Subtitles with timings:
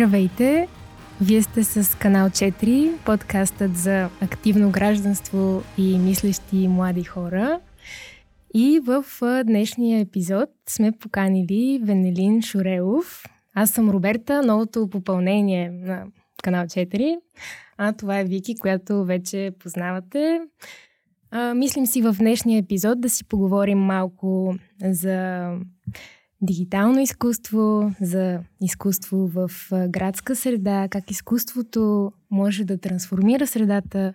[0.00, 0.68] Здравейте!
[1.20, 7.60] Вие сте с канал 4, подкастът за активно гражданство и мислещи млади хора.
[8.54, 9.04] И в
[9.44, 13.24] днешния епизод сме поканили Венелин Шурелов.
[13.54, 16.04] Аз съм Роберта, новото попълнение на
[16.42, 17.18] канал 4.
[17.78, 20.40] А това е Вики, която вече познавате.
[21.30, 24.54] А, мислим си в днешния епизод да си поговорим малко
[24.84, 25.48] за
[26.42, 29.50] дигитално изкуство, за изкуство в
[29.88, 34.14] градска среда, как изкуството може да трансформира средата,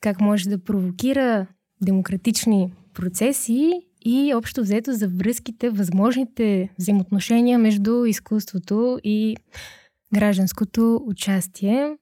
[0.00, 1.46] как може да провокира
[1.82, 3.72] демократични процеси
[4.04, 9.36] и общо взето за връзките, възможните взаимоотношения между изкуството и
[10.14, 11.96] гражданското участие.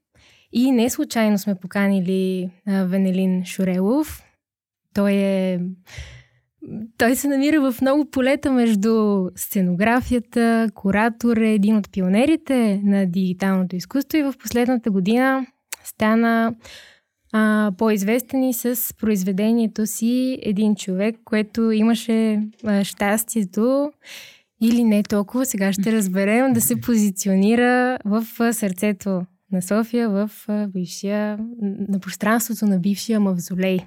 [0.52, 4.22] И не случайно сме поканили Венелин Шурелов.
[4.94, 5.60] Той е
[6.98, 13.76] той се намира в много полета между сценографията, куратор е един от пионерите на дигиталното
[13.76, 15.46] изкуство и в последната година
[15.84, 16.54] стана
[17.32, 23.92] а, по-известен и с произведението си един човек, което имаше а, щастието
[24.60, 30.30] или не толкова, сега ще разберем, да се позиционира в сърцето на София, в
[30.68, 31.38] бившия,
[31.88, 33.78] на пространството на бившия мавзолей.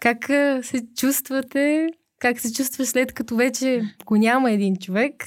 [0.00, 0.24] Как
[0.64, 1.88] се чувствате?
[2.18, 5.24] Как се чувстваш след като вече го няма един човек?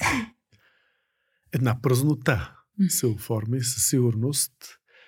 [1.52, 2.56] Една празнота
[2.88, 4.52] се оформи със сигурност.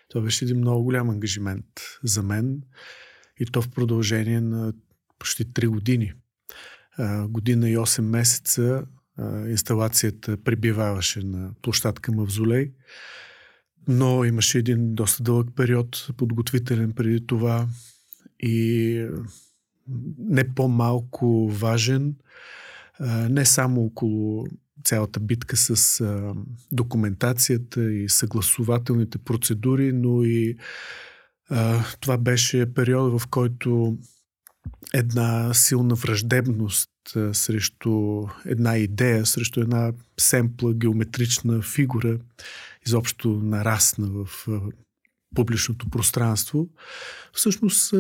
[0.09, 1.67] Това беше един много голям ангажимент
[2.03, 2.63] за мен
[3.41, 4.73] и то в продължение на
[5.19, 6.13] почти 3 години.
[7.29, 8.85] година и 8 месеца
[9.49, 12.73] инсталацията прибиваваше на площадка Мавзолей,
[13.89, 17.69] но имаше един доста дълъг период подготвителен преди това
[18.41, 19.07] и
[20.19, 22.15] не по-малко важен,
[23.31, 24.47] не само около
[24.85, 26.05] цялата битка с
[26.73, 30.57] документацията и съгласователните процедури, но и
[32.01, 33.99] това беше период, в който
[34.95, 36.91] една силна враждебност
[37.33, 42.19] срещу една идея, срещу една семпла геометрична фигура
[42.87, 44.49] изобщо нарасна в
[45.35, 46.69] публичното пространство.
[47.33, 47.95] Всъщност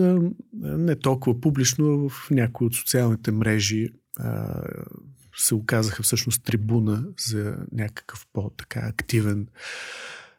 [0.62, 3.88] не толкова публично, в някои от социалните мрежи
[5.36, 9.46] се оказаха всъщност трибуна за някакъв по-така активен.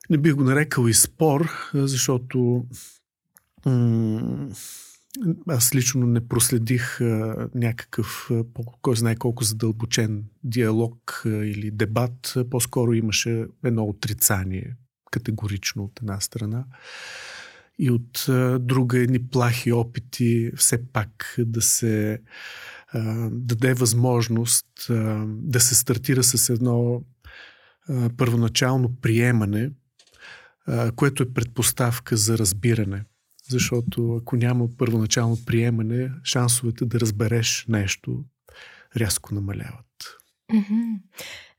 [0.09, 2.66] Не бих го нарекал и спор, защото
[5.48, 7.00] аз лично не проследих
[7.56, 8.30] някакъв,
[8.81, 12.34] кой знае колко задълбочен диалог или дебат.
[12.50, 14.75] По-скоро имаше едно отрицание
[15.13, 16.66] категорично от една страна
[17.79, 18.25] и от
[18.66, 22.22] друга едни плахи опити все пак да се
[23.31, 24.68] даде възможност
[25.28, 27.03] да се стартира с едно
[28.18, 29.72] първоначално приемане,
[30.96, 33.06] което е предпоставка за разбиране.
[33.50, 38.25] Защото ако няма първоначално приемане, шансовете да разбереш нещо
[38.97, 39.85] рязко намаляват.
[40.53, 41.00] Mm-hmm.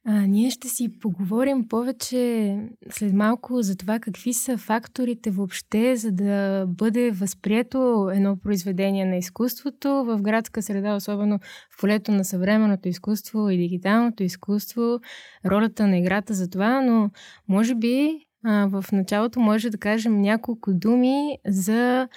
[0.06, 2.56] А, ние ще си поговорим повече
[2.90, 9.16] след малко за това какви са факторите въобще, за да бъде възприето едно произведение на
[9.16, 11.38] изкуството в градска среда, особено
[11.70, 15.00] в полето на съвременното изкуство и дигиталното изкуство,
[15.46, 17.10] ролята на играта за това, но
[17.48, 22.08] може би а, в началото може да кажем няколко думи за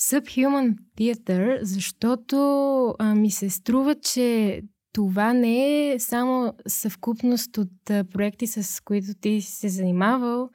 [0.00, 2.36] Subhuman Theater, защото
[2.98, 4.62] а, ми се струва, че
[4.98, 10.50] това не е само съвкупност от проекти, с които ти си се занимавал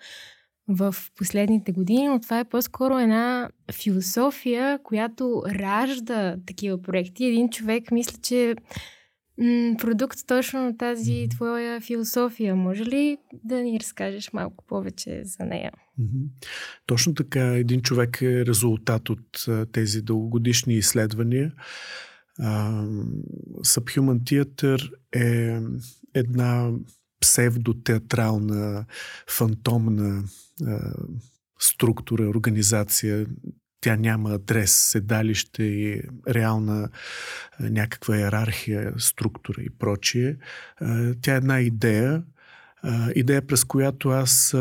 [0.68, 7.26] в последните години, но това е по-скоро една философия, която ражда такива проекти.
[7.26, 8.56] Един човек мисля, че
[9.38, 12.56] м- продукт точно на тази твоя философия.
[12.56, 15.72] Може ли да ни разкажеш малко повече за нея?
[16.86, 17.46] Точно така.
[17.46, 21.52] Един човек е резултат от тези дългогодишни изследвания.
[22.40, 25.60] Subhuman Theater е
[26.14, 26.72] една
[27.20, 28.86] псевдотеатрална,
[29.30, 30.24] фантомна
[30.66, 30.94] а,
[31.60, 33.26] структура, организация.
[33.82, 36.90] Тя няма адрес, седалище и реална
[37.52, 40.38] а, някаква иерархия, структура и прочие.
[41.22, 42.24] Тя е една идея,
[43.16, 44.56] идея през която аз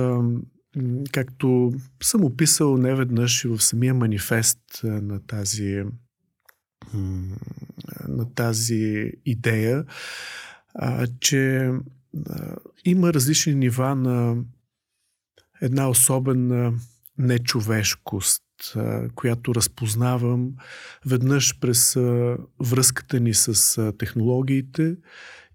[1.12, 1.72] както
[2.02, 5.84] съм описал неведнъж и в самия манифест на тази
[8.08, 9.84] на тази идея,
[10.74, 11.70] а, че
[12.26, 14.36] а, има различни нива на
[15.60, 16.74] една особена
[17.18, 18.42] нечовешкост,
[18.76, 20.52] а, която разпознавам
[21.06, 24.96] веднъж през а, връзката ни с а, технологиите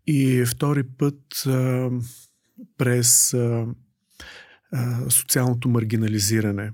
[0.07, 1.89] и втори път а,
[2.77, 3.65] през а,
[4.71, 6.71] а, социалното маргинализиране.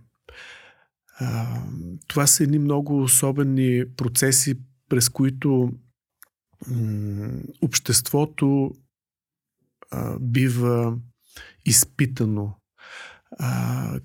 [2.07, 4.56] Това са едни много особени процеси,
[4.89, 5.71] през които
[7.62, 8.71] обществото
[10.19, 10.98] бива
[11.65, 12.56] изпитано.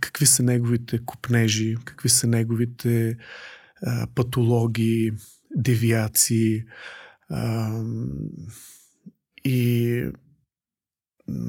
[0.00, 3.16] Какви са неговите купнежи, какви са неговите
[3.82, 5.12] а, патологии,
[5.56, 6.64] девиации
[9.44, 10.04] и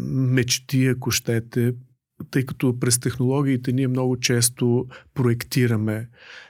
[0.10, 1.74] мечти, ако щете,
[2.32, 6.10] тъй като през технологиите ние много често проектираме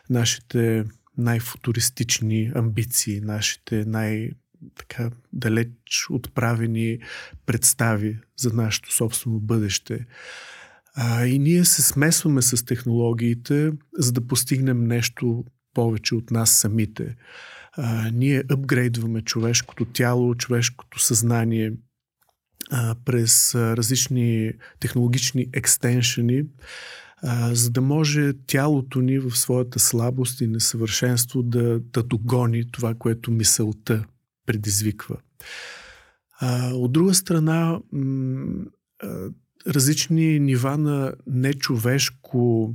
[0.09, 0.85] нашите
[1.17, 4.29] най-футуристични амбиции, нашите най-
[4.75, 5.71] така далеч
[6.09, 6.99] отправени
[7.45, 10.05] представи за нашето собствено бъдеще.
[10.95, 17.15] А, и ние се смесваме с технологиите, за да постигнем нещо повече от нас самите.
[17.71, 21.73] А, ние апгрейдваме човешкото тяло, човешкото съзнание
[22.69, 26.43] а, през различни технологични екстеншени,
[27.21, 32.95] а, за да може тялото ни в своята слабост и несъвършенство да, да догони това,
[32.95, 34.05] което мисълта
[34.45, 35.17] предизвиква.
[36.39, 38.65] А, от друга страна, м-
[39.67, 42.73] различни нива на нечовешко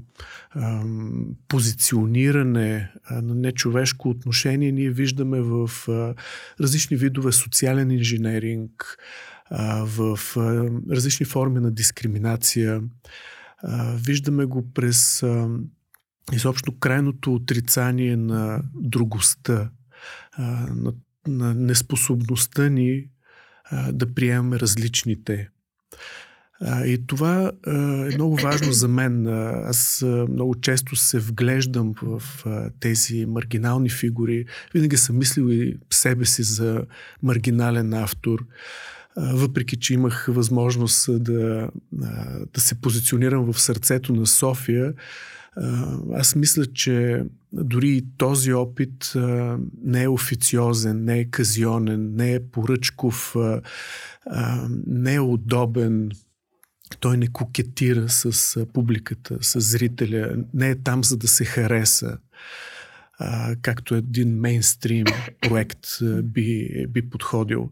[0.50, 6.14] ам, позициониране, на нечовешко отношение ние виждаме в а,
[6.61, 8.99] различни видове социален инженеринг,
[9.85, 10.19] в
[10.91, 12.82] различни форми на дискриминация.
[13.94, 15.25] Виждаме го през
[16.32, 19.70] изобщо крайното отрицание на другостта,
[20.38, 20.93] на,
[21.26, 23.08] на неспособността ни
[23.93, 25.49] да приемаме различните.
[26.69, 29.26] И това е много важно за мен.
[29.67, 32.23] Аз много често се вглеждам в
[32.81, 34.46] тези маргинални фигури.
[34.75, 36.85] Винаги съм мислил и себе си за
[37.23, 38.46] маргинален автор.
[39.17, 41.69] Въпреки, че имах възможност да,
[42.55, 44.95] да се позиционирам в сърцето на София,
[46.15, 49.13] аз мисля, че дори този опит
[49.85, 53.37] не е официозен, не е казионен, не е поръчков,
[54.87, 56.11] не е удобен
[57.01, 62.19] той не кокетира с публиката, с зрителя, не е там за да се хареса,
[63.19, 65.05] а, както един мейнстрим
[65.41, 65.87] проект
[66.23, 67.71] би, би подходил.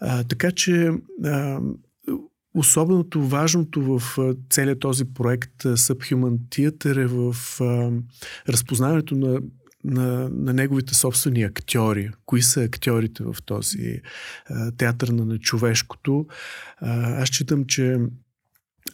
[0.00, 0.90] А, така че
[1.24, 1.60] а,
[2.54, 4.18] особеното важното в
[4.50, 7.92] целият този проект Subhuman Theater е в а,
[8.52, 9.40] разпознаването на
[9.86, 12.10] на, на неговите собствени актьори.
[12.26, 14.00] Кои са актьорите в този
[14.50, 16.26] а, театър на нечовешкото?
[16.76, 17.98] А, аз считам, че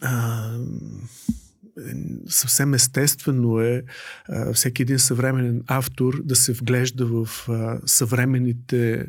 [0.01, 0.49] а,
[2.27, 3.83] съвсем естествено е
[4.29, 9.07] а, всеки един съвременен автор да се вглежда в а, съвременните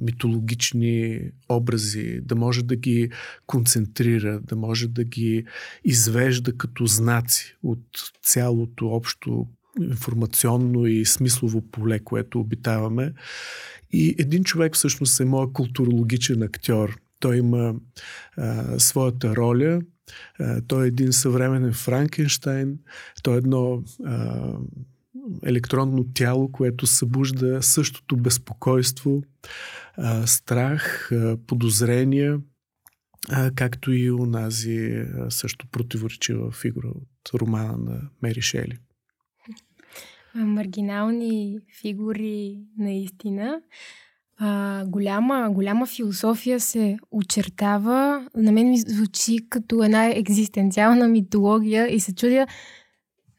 [0.00, 3.10] митологични образи, да може да ги
[3.46, 5.44] концентрира, да може да ги
[5.84, 9.46] извежда като знаци от цялото общо
[9.80, 13.12] информационно и смислово поле, което обитаваме.
[13.92, 17.74] И един човек всъщност е моят културологичен актьор– той има
[18.36, 19.80] а, своята роля.
[20.38, 22.78] А, той е един съвременен Франкенштайн.
[23.22, 24.52] Той е едно а,
[25.46, 29.22] електронно тяло, което събужда същото безпокойство,
[30.26, 31.10] страх,
[31.46, 32.40] подозрения,
[33.54, 38.78] както и унази също противоречива фигура от романа на Мери Шели.
[40.34, 43.60] Маргинални фигури наистина
[44.38, 48.28] а, голяма, голяма философия се очертава.
[48.36, 52.46] На мен ми звучи като една екзистенциална митология и се чудя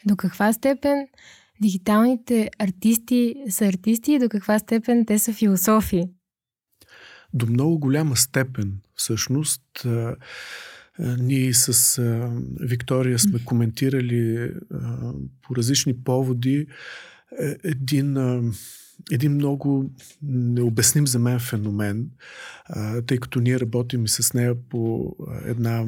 [0.05, 1.07] до каква степен
[1.61, 6.03] дигиталните артисти са артисти и до каква степен те са философи.
[7.33, 9.61] До много голяма степен, всъщност.
[10.99, 16.67] Ние с а, Виктория сме коментирали а, по различни поводи
[17.39, 18.17] е, един.
[18.17, 18.41] А,
[19.11, 19.91] един много
[20.23, 22.09] необясним за мен феномен,
[23.07, 25.85] тъй като ние работим и с нея по една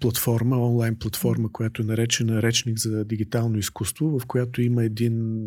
[0.00, 5.46] платформа, онлайн платформа, която е наречена Речник за дигитално изкуство, в която има един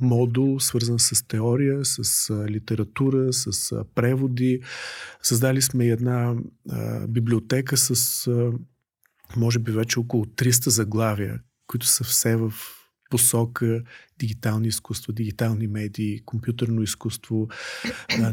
[0.00, 4.60] модул, свързан с теория, с литература, с преводи.
[5.22, 6.34] Създали сме една
[7.08, 8.28] библиотека с
[9.36, 12.52] може би вече около 300 заглавия, които са все в
[13.10, 13.82] посока
[14.18, 17.48] дигитални изкуства, дигитални медии, компютърно изкуство,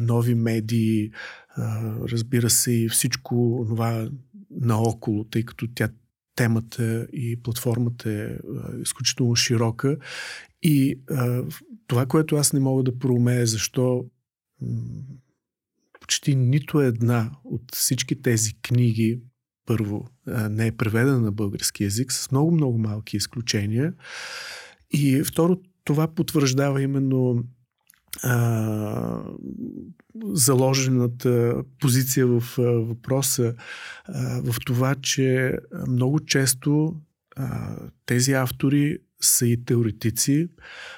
[0.01, 1.11] нови медии,
[2.11, 4.09] разбира се и всичко това
[4.51, 5.89] наоколо, тъй като тя
[6.35, 8.37] темата и платформата е
[8.81, 9.97] изключително широка.
[10.61, 10.99] И
[11.87, 14.05] това, което аз не мога да проумея, защо
[16.01, 19.21] почти нито една от всички тези книги,
[19.65, 20.07] първо,
[20.49, 23.93] не е преведена на български язик, с много-много малки изключения.
[24.93, 27.43] И второ, това потвърждава именно
[28.23, 29.23] а,
[30.25, 33.53] заложената позиция в а, въпроса
[34.05, 35.57] а, в това, че
[35.87, 36.95] много често
[37.35, 40.47] а, тези автори са и теоретици,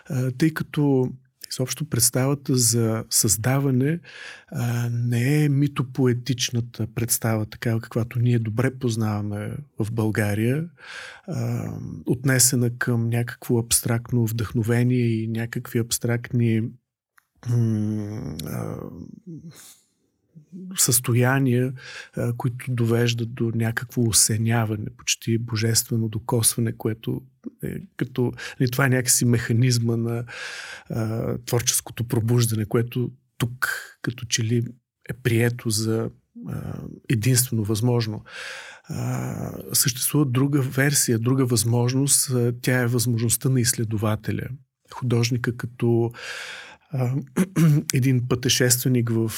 [0.09, 1.11] а, тъй като
[1.55, 3.99] изобщо представата за създаване
[4.47, 10.65] а, не е митопоетичната представа, такава каквато ние добре познаваме в България,
[11.27, 11.69] а,
[12.05, 16.61] отнесена към някакво абстрактно вдъхновение и някакви абстрактни
[20.77, 21.73] състояния,
[22.37, 27.21] които довеждат до някакво осеняване, почти божествено докосване, което
[27.63, 28.23] е като...
[28.23, 30.23] Не, нали, това е някакси механизма на
[30.89, 33.69] а, творческото пробуждане, което тук
[34.01, 34.63] като че ли
[35.09, 36.09] е прието за
[36.47, 36.73] а,
[37.09, 38.23] единствено възможно.
[38.83, 42.29] А, съществува друга версия, друга възможност.
[42.29, 44.47] А, тя е възможността на изследователя.
[44.93, 46.11] Художника като
[47.93, 49.31] един пътешественик в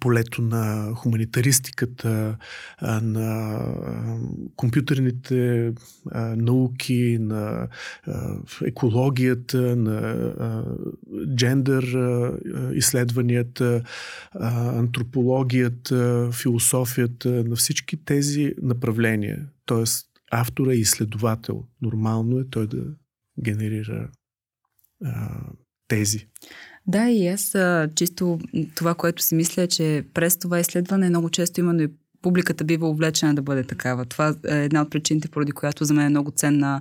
[0.00, 2.36] полето на хуманитаристиката,
[2.82, 3.58] на
[4.56, 5.72] компютърните
[6.36, 7.68] науки, на
[8.64, 10.26] екологията, на
[11.34, 11.84] джендър
[12.74, 13.82] изследванията,
[14.74, 19.48] антропологията, философията, на всички тези направления.
[19.66, 21.64] Тоест, автора е изследовател.
[21.82, 22.84] Нормално е той да
[23.42, 24.10] генерира
[25.88, 26.28] тези.
[26.90, 27.56] Да, и аз
[27.94, 28.38] чисто
[28.74, 31.88] това, което си мисля, е, че през това изследване много често именно и
[32.22, 34.04] публиката бива увлечена да бъде такава.
[34.04, 36.80] Това е една от причините, поради която за мен е много ценна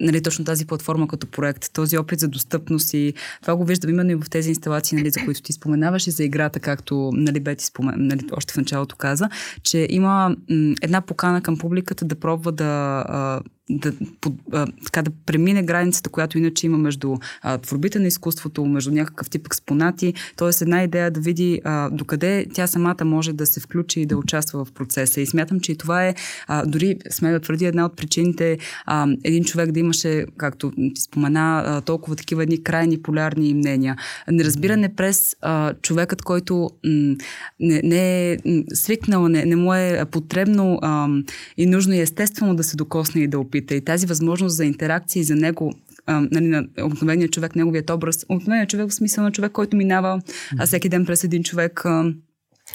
[0.00, 4.10] нали, точно тази платформа като проект, този опит за достъпност и това го виждам именно
[4.10, 7.64] и в тези инсталации, нали, за които ти споменаваш и за играта, както нали, Бети
[7.64, 9.28] спомен, нали, още в началото каза,
[9.62, 10.36] че има
[10.82, 13.40] една покана към публиката да пробва да
[13.72, 18.64] да, под, а, така, да премине границата, която иначе има между а, творбите на изкуството,
[18.64, 20.14] между някакъв тип експонати.
[20.36, 24.16] Тоест една идея да види а, докъде тя самата може да се включи и да
[24.16, 25.20] участва в процеса.
[25.20, 26.14] И смятам, че и това е,
[26.46, 31.00] а, дори сме да твърди, една от причините а, един човек да имаше, както ти
[31.00, 33.96] спомена, а, толкова такива едни крайни полярни мнения.
[34.30, 37.16] Неразбиране през а, човекът, който м,
[37.60, 38.38] не, не е
[38.74, 41.08] свикнал, не, не му е потребно а,
[41.56, 43.61] и нужно и естествено да се докосне и да опита.
[43.70, 45.72] И тази възможност за интеракция и за него
[46.06, 50.22] а, нали, на обикновения човек, неговият образ, обикновеният човек в смисъл на човек, който минава
[50.58, 52.12] а всеки ден през един човек а,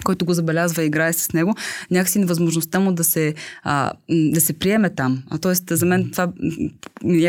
[0.04, 1.56] който го забелязва и играе с него,
[1.92, 5.24] някакси невъзможността му да се, а, да се приеме там.
[5.30, 6.32] А, тоест, за мен това,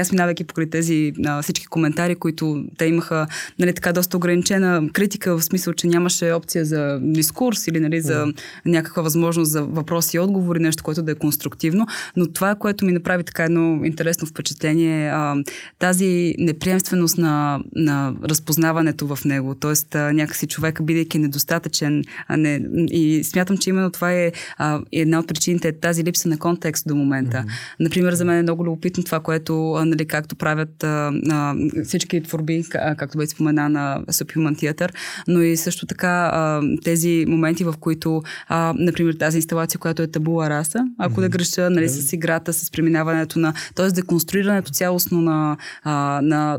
[0.01, 3.27] аз минавайки покрай тези а, всички коментари, които те имаха
[3.59, 8.27] нали, така доста ограничена критика, в смисъл, че нямаше опция за дискурс или нали, за
[8.27, 8.39] mm.
[8.67, 11.87] някаква възможност за въпроси и отговори, нещо, което да е конструктивно.
[12.17, 15.37] Но това, което ми направи така едно интересно впечатление, а,
[15.79, 19.55] тази неприемственост на, на разпознаването в него.
[19.55, 22.58] Тоест, а, някакси човека, бидейки недостатъчен, а не
[22.91, 26.89] и смятам, че именно това е а, една от причините, е тази липса на контекст
[26.89, 27.37] до момента.
[27.37, 27.77] Mm-hmm.
[27.81, 32.23] Например, за мен е много любопитно това, което, а, нали, както правят а, а, всички
[32.23, 34.93] творби, както беше спомена на Subhuman Theater,
[35.29, 40.07] но и също така а, тези моменти, в които, а, например, тази инсталация, която е
[40.07, 41.21] табула раса, ако mm-hmm.
[41.21, 43.89] да греша, нали, с играта, с преминаването на, т.е.
[43.89, 46.59] деконструирането цялостно на, а, на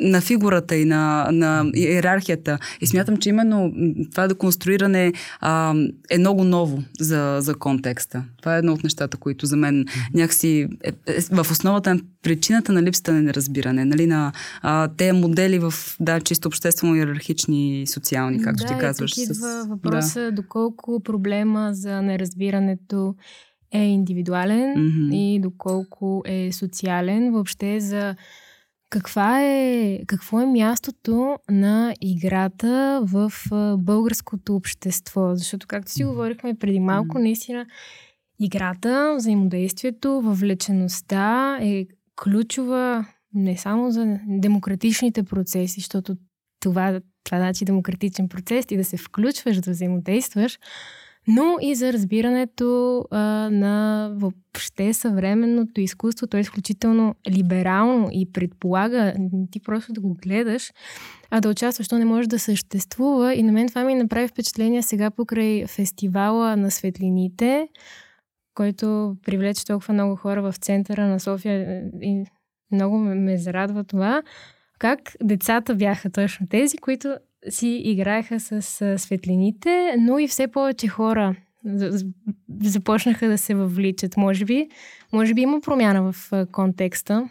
[0.00, 2.58] на фигурата и на, на иерархията.
[2.80, 3.72] И смятам, че именно
[4.10, 5.74] това деконструиране а,
[6.10, 8.24] е много ново за, за контекста.
[8.38, 12.72] Това е едно от нещата, които за мен някакси е, е, в основата на причината
[12.72, 13.84] на липсата на неразбиране.
[13.84, 18.78] Нали, на а, те модели в да, чисто обществено иерархични и социални, както да, ти
[18.80, 19.14] казваш.
[19.14, 20.32] Да, идва въпроса да.
[20.32, 23.14] доколко проблема за неразбирането
[23.72, 25.14] е индивидуален mm-hmm.
[25.14, 27.32] и доколко е социален.
[27.32, 28.14] Въобще за
[28.90, 33.32] каква е, какво е мястото на играта в
[33.78, 35.34] българското общество?
[35.34, 37.66] Защото, както си говорихме преди малко, наистина
[38.40, 41.86] играта, взаимодействието, въвлечеността е
[42.22, 46.16] ключова не само за демократичните процеси, защото
[46.60, 50.58] това, това значи демократичен процес и да се включваш, да взаимодействаш,
[51.28, 53.18] но и за разбирането а,
[53.50, 56.26] на въобще съвременното изкуство.
[56.26, 59.14] То е изключително либерално и предполага
[59.50, 60.72] ти просто да го гледаш,
[61.30, 63.34] а да участваш, то не може да съществува.
[63.34, 67.68] И на мен това ми направи впечатление сега покрай фестивала на светлините,
[68.54, 72.24] който привлече толкова много хора в центъра на София и
[72.72, 74.22] много ме, ме зарадва това.
[74.78, 77.16] Как децата бяха точно тези, които
[77.48, 78.62] си играеха с
[78.98, 81.36] светлините, но и все повече хора
[82.60, 84.16] започнаха да се въвличат.
[84.16, 84.68] Може би,
[85.12, 87.30] може би има промяна в контекста.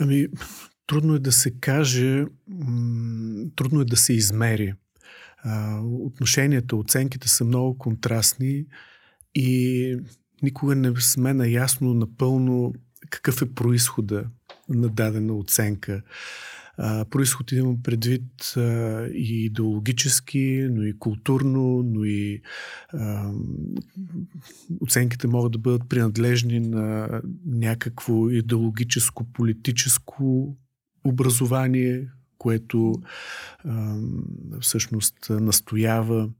[0.00, 0.26] Ами,
[0.86, 2.24] трудно е да се каже,
[3.56, 4.74] трудно е да се измери.
[5.82, 8.64] отношенията, оценките са много контрастни
[9.34, 9.96] и
[10.42, 12.74] никога не сме наясно напълно
[13.10, 14.24] какъв е происхода
[14.68, 16.02] на дадена оценка.
[16.78, 18.60] А, происход имам предвид а,
[19.14, 22.42] и идеологически, но и културно, но и
[22.92, 23.32] а,
[24.80, 30.56] оценките могат да бъдат принадлежни на някакво идеологическо, политическо
[31.04, 32.94] образование, което
[33.64, 33.96] а,
[34.60, 36.30] всъщност настоява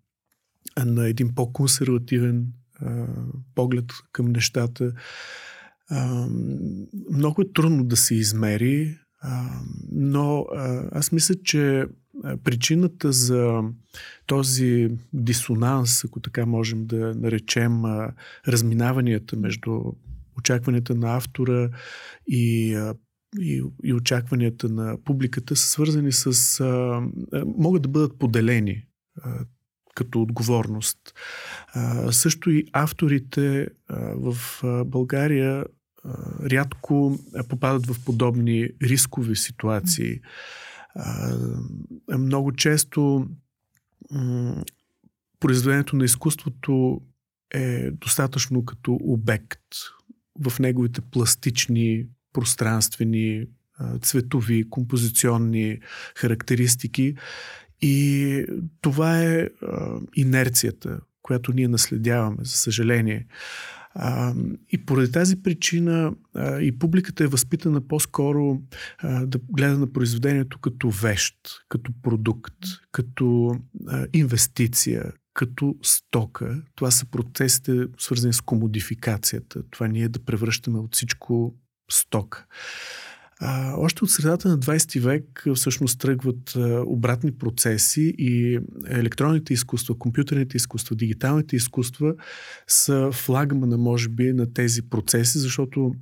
[0.84, 2.46] на един по-консервативен
[2.80, 3.06] а,
[3.54, 4.92] поглед към нещата.
[5.88, 6.26] А,
[7.10, 8.98] много е трудно да се измери,
[9.92, 10.46] но
[10.92, 11.86] аз мисля, че
[12.44, 13.62] причината за
[14.26, 17.82] този дисонанс, ако така можем да наречем
[18.48, 19.82] разминаванията между
[20.38, 21.70] очакванията на автора
[22.26, 22.76] и,
[23.40, 26.60] и, и очакванията на публиката са свързани с.
[27.46, 28.84] Могат да бъдат поделени
[29.94, 30.98] като отговорност.
[31.74, 34.36] А, също и авторите а, в
[34.86, 35.64] България
[36.50, 37.18] рядко
[37.49, 40.21] попадат в подобни рискови ситуации.
[42.18, 43.26] Много често
[45.40, 47.00] произведението на изкуството
[47.54, 49.61] е достатъчно като обект
[50.40, 53.47] в неговите пластични, пространствени,
[54.02, 55.78] цветови, композиционни
[56.16, 57.16] характеристики.
[57.80, 58.47] И
[58.80, 59.49] това е
[60.14, 63.26] инерцията, която ние наследяваме, за съжаление.
[63.94, 64.35] А,
[64.68, 68.61] и поради тази причина а, и публиката е възпитана по-скоро
[68.98, 71.37] а, да гледа на произведението като вещ,
[71.68, 72.59] като продукт,
[72.92, 73.57] като
[73.88, 76.62] а, инвестиция, като стока.
[76.74, 79.62] Това са процесите свързани с комодификацията.
[79.70, 81.55] Това ние да превръщаме от всичко
[81.90, 82.46] стока.
[83.44, 89.98] А, още от средата на 20 век всъщност тръгват а, обратни процеси и електронните изкуства,
[89.98, 92.14] компютърните изкуства, дигиталните изкуства
[92.66, 95.94] са флагмана, може би, на тези процеси, защото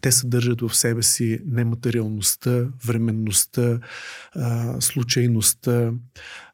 [0.00, 3.80] те съдържат в себе си нематериалността, временността,
[4.34, 5.92] а, случайността.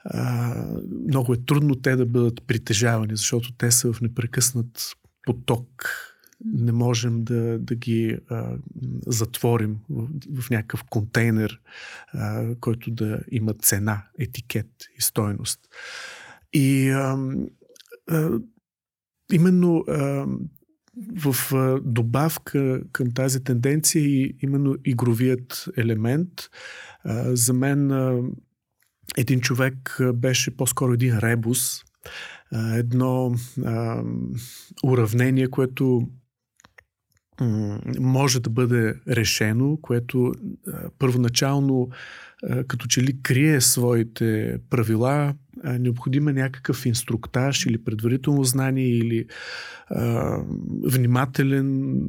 [0.05, 0.55] А,
[1.09, 4.93] много е трудно те да бъдат притежавани, защото те са в непрекъснат
[5.27, 5.69] поток
[6.45, 8.57] не можем да, да ги а,
[9.07, 10.09] затворим в,
[10.43, 11.61] в някакъв контейнер,
[12.13, 15.61] а, който да има цена, етикет и стойност.
[16.53, 17.19] И а,
[18.11, 18.41] а,
[19.33, 20.27] именно а,
[21.17, 26.31] в а, добавка към тази тенденция и именно игровият елемент.
[27.05, 28.23] А, за мен а,
[29.17, 31.83] един човек беше по-скоро един ребус,
[32.75, 34.03] едно а,
[34.85, 36.09] уравнение, което
[38.01, 40.33] може да бъде решено, което
[40.99, 41.89] първоначално
[42.69, 49.27] като че ли крие своите правила, необходим е някакъв инструктаж или предварително знание или
[49.91, 50.39] а,
[50.85, 52.01] внимателен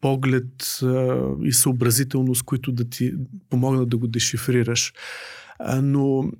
[0.00, 3.14] поглед а, и съобразителност, които да ти
[3.50, 4.92] помогнат да го дешифрираш.
[5.82, 6.30] Но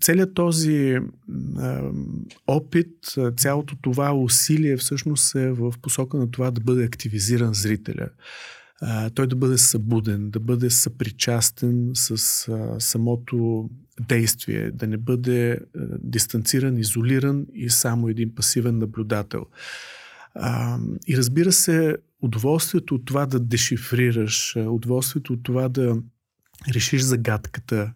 [0.00, 0.98] целият този
[2.46, 2.96] опит,
[3.36, 8.08] цялото това усилие всъщност е в посока на това да бъде активизиран зрителя.
[9.14, 12.18] Той да бъде събуден, да бъде съпричастен с
[12.78, 13.68] самото
[14.08, 15.58] действие, да не бъде
[15.98, 19.46] дистанциран, изолиран и само един пасивен наблюдател.
[21.08, 25.96] И разбира се, удоволствието от това да дешифрираш, удоволствието от това да
[26.68, 27.92] решиш загадката,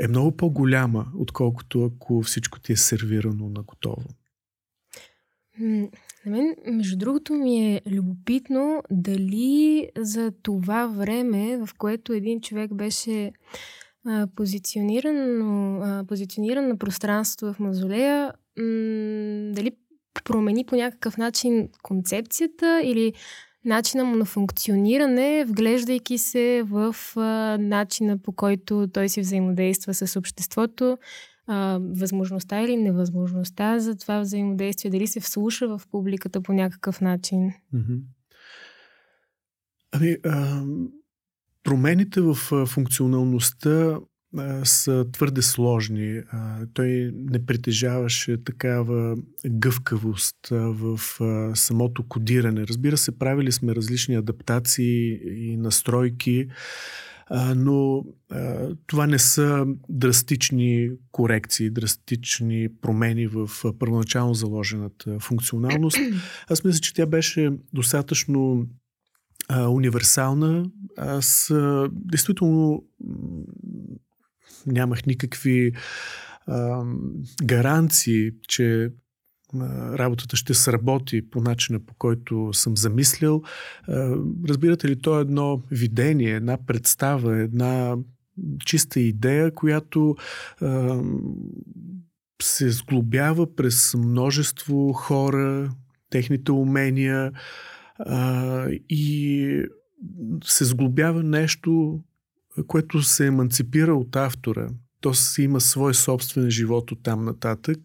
[0.00, 4.04] е много по-голяма, отколкото ако всичко ти е сервирано на готово.
[5.60, 5.88] На
[6.26, 13.32] мен, между другото, ми е любопитно дали за това време, в което един човек беше
[14.06, 15.42] а, позициониран,
[15.82, 19.72] а, позициониран на пространството в мазолея, м- дали
[20.24, 23.12] промени по някакъв начин концепцията или
[23.64, 30.16] начина му на функциониране, вглеждайки се в а, начина по който той си взаимодейства с
[30.16, 30.98] обществото,
[31.46, 37.52] а, възможността или невъзможността за това взаимодействие, дали се вслуша в публиката по някакъв начин.
[39.92, 40.62] Ами, а,
[41.62, 42.34] промените в
[42.66, 43.98] функционалността
[44.64, 46.20] са твърде сложни.
[46.74, 49.16] Той не притежаваше такава
[49.46, 51.00] гъвкавост в
[51.54, 52.66] самото кодиране.
[52.66, 56.48] Разбира се, правили сме различни адаптации и настройки,
[57.56, 58.04] но
[58.86, 65.98] това не са драстични корекции, драстични промени в първоначално заложената функционалност.
[66.48, 68.66] Аз мисля, че тя беше достатъчно
[69.68, 70.70] универсална.
[70.96, 71.52] Аз
[71.90, 72.84] действително
[74.66, 75.72] нямах никакви
[76.46, 76.84] а,
[77.44, 78.90] гаранции, че
[79.98, 83.42] работата ще сработи по начина по който съм замислил.
[84.48, 87.96] Разбирате ли, то е едно видение, една представа, една
[88.66, 90.16] чиста идея, която
[92.42, 95.70] се сглобява през множество хора,
[96.10, 97.32] техните умения
[98.88, 99.64] и
[100.44, 102.00] се сглобява нещо,
[102.66, 104.70] което се еманципира от автора.
[105.00, 107.78] То си има свой собствен живот от там нататък.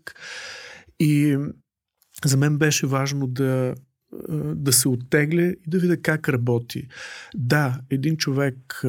[1.00, 1.38] И
[2.26, 3.76] за мен беше важно да,
[4.56, 6.88] да се оттегля и да видя как работи.
[7.36, 8.84] Да, един човек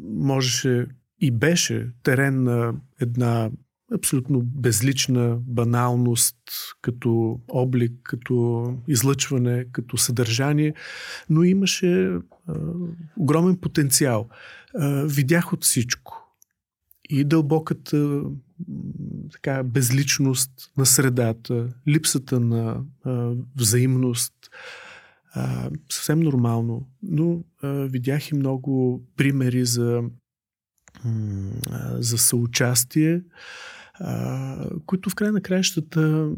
[0.00, 0.86] можеше
[1.20, 3.50] и беше терен на една
[3.94, 6.36] абсолютно безлична баналност,
[6.82, 10.74] като облик, като излъчване, като съдържание,
[11.30, 12.20] но имаше а,
[13.16, 14.28] огромен потенциал.
[14.78, 16.22] А, видях от всичко
[17.10, 18.22] и дълбоката
[19.32, 24.34] така, безличност на средата, липсата на а, взаимност.
[25.34, 26.88] А, съвсем нормално.
[27.02, 30.02] Но а, видях и много примери за,
[31.94, 33.22] за съучастие,
[33.94, 36.30] а, които в край на краищата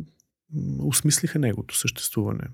[0.79, 2.45] осмислиха негото съществуване.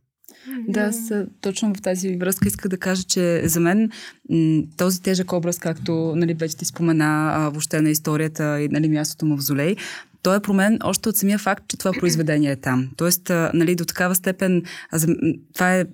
[0.69, 3.91] Да, аз точно в тази връзка иска да кажа, че за мен
[4.77, 9.37] този тежък образ, както нали, вече ти спомена въобще на историята и нали, мястото му
[9.37, 9.77] в Золей,
[10.23, 12.91] той е промен още от самия факт, че това произведение е там.
[12.97, 14.63] Тоест, нали, до такава степен,
[15.55, 15.85] това е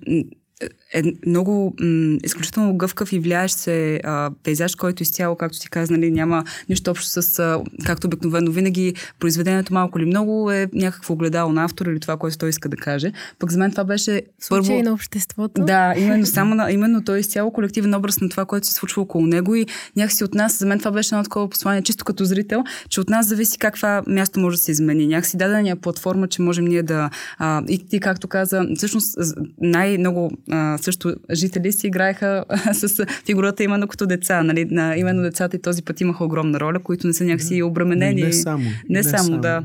[0.93, 5.93] е много м- изключително гъвкав и влияещ се а, пейзаж, който изцяло, както си каза,
[5.93, 11.13] нали, няма нищо общо с, а, както обикновено, винаги произведението малко или много е някакво
[11.13, 13.11] огледало на автора или това, което той иска да каже.
[13.39, 14.89] Пък за мен това беше Случай първо...
[14.89, 15.65] на обществото.
[15.65, 19.01] Да, именно, само на, именно той е изцяло колективен образ на това, което се случва
[19.01, 19.65] около него и
[19.95, 23.09] някакси от нас, за мен това беше едно такова послание, чисто като зрител, че от
[23.09, 25.07] нас зависи каква място може да се измени.
[25.07, 27.09] Някакси дадения платформа, че можем ние да...
[27.37, 29.17] А, и ти, както каза, всъщност
[29.61, 34.43] най-много а, също жители си играеха с фигурата именно като деца.
[34.43, 34.65] Нали?
[34.65, 38.21] На, именно децата и този път имаха огромна роля, които не са някакси обременени.
[38.21, 38.63] Не само.
[38.63, 39.63] Не, не само, само, да.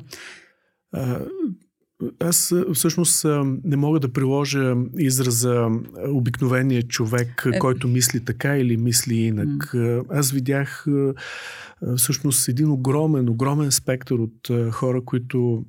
[0.92, 1.20] А,
[2.20, 3.26] аз всъщност
[3.64, 5.68] не мога да приложа израза
[6.08, 7.58] обикновения човек, е...
[7.58, 9.48] който мисли така или мисли инак.
[9.48, 10.04] Mm.
[10.10, 10.86] Аз видях
[11.96, 15.64] всъщност един огромен, огромен спектър от хора, които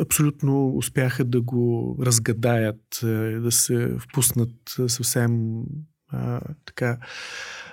[0.00, 4.52] абсолютно успяха да го разгадаят, е, да се впуснат
[4.86, 5.62] съвсем
[6.08, 6.98] а, така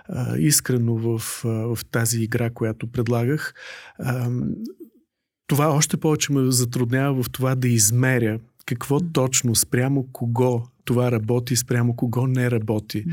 [0.09, 3.53] а, искрено в, а, в тази игра, която предлагах.
[3.99, 4.29] А,
[5.47, 11.55] това още повече ме затруднява в това да измеря какво точно, спрямо кого това работи,
[11.55, 13.05] спрямо кого не работи.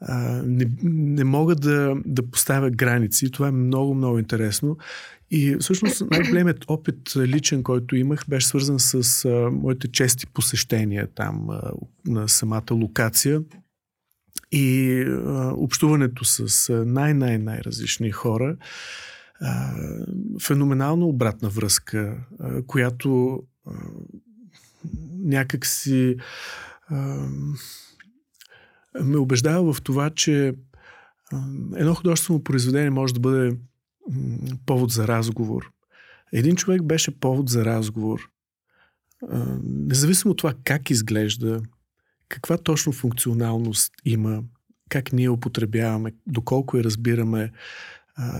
[0.00, 3.30] А, не, не мога да, да поставя граници.
[3.30, 4.76] Това е много, много интересно.
[5.34, 11.50] И всъщност най-големият опит личен, който имах, беше свързан с а, моите чести посещения там
[11.50, 11.72] а,
[12.06, 13.42] на самата локация
[14.52, 18.56] и а, общуването с най-най-най-различни хора.
[19.40, 19.74] А,
[20.42, 23.72] феноменална обратна връзка, а, която а,
[25.18, 26.16] някак си
[26.88, 27.28] а,
[29.04, 30.54] ме убеждава в това, че
[31.76, 33.56] едно художествено произведение може да бъде
[34.66, 35.72] повод за разговор.
[36.32, 38.30] Един човек беше повод за разговор.
[39.62, 41.62] Независимо от това как изглежда,
[42.28, 44.42] каква точно функционалност има,
[44.88, 47.52] как ние употребяваме, доколко я разбираме,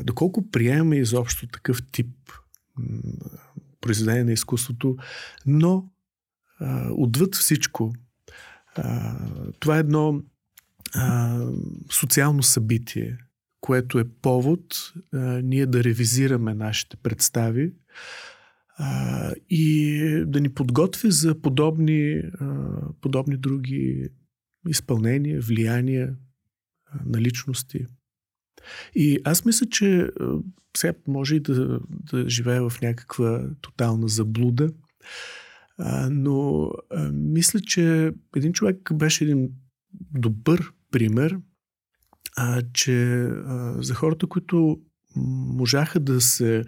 [0.02, 2.16] доколко приемаме изобщо такъв тип
[3.80, 4.96] произведение на изкуството,
[5.46, 5.90] но
[6.90, 7.92] отвъд всичко,
[9.61, 10.22] това е едно
[11.90, 13.18] социално събитие,
[13.62, 17.72] което е повод а, ние да ревизираме нашите представи
[18.79, 22.66] а, и да ни подготви за подобни, а,
[23.01, 24.09] подобни други
[24.68, 26.16] изпълнения, влияния
[26.87, 27.87] а, на личности.
[28.94, 30.38] И аз мисля, че а,
[30.77, 34.72] сега може и да, да живея в някаква тотална заблуда,
[35.79, 39.51] а, но а, мисля, че един човек беше един
[40.14, 41.38] добър пример–
[42.36, 44.80] а, че а, за хората, които
[45.16, 46.64] можаха да се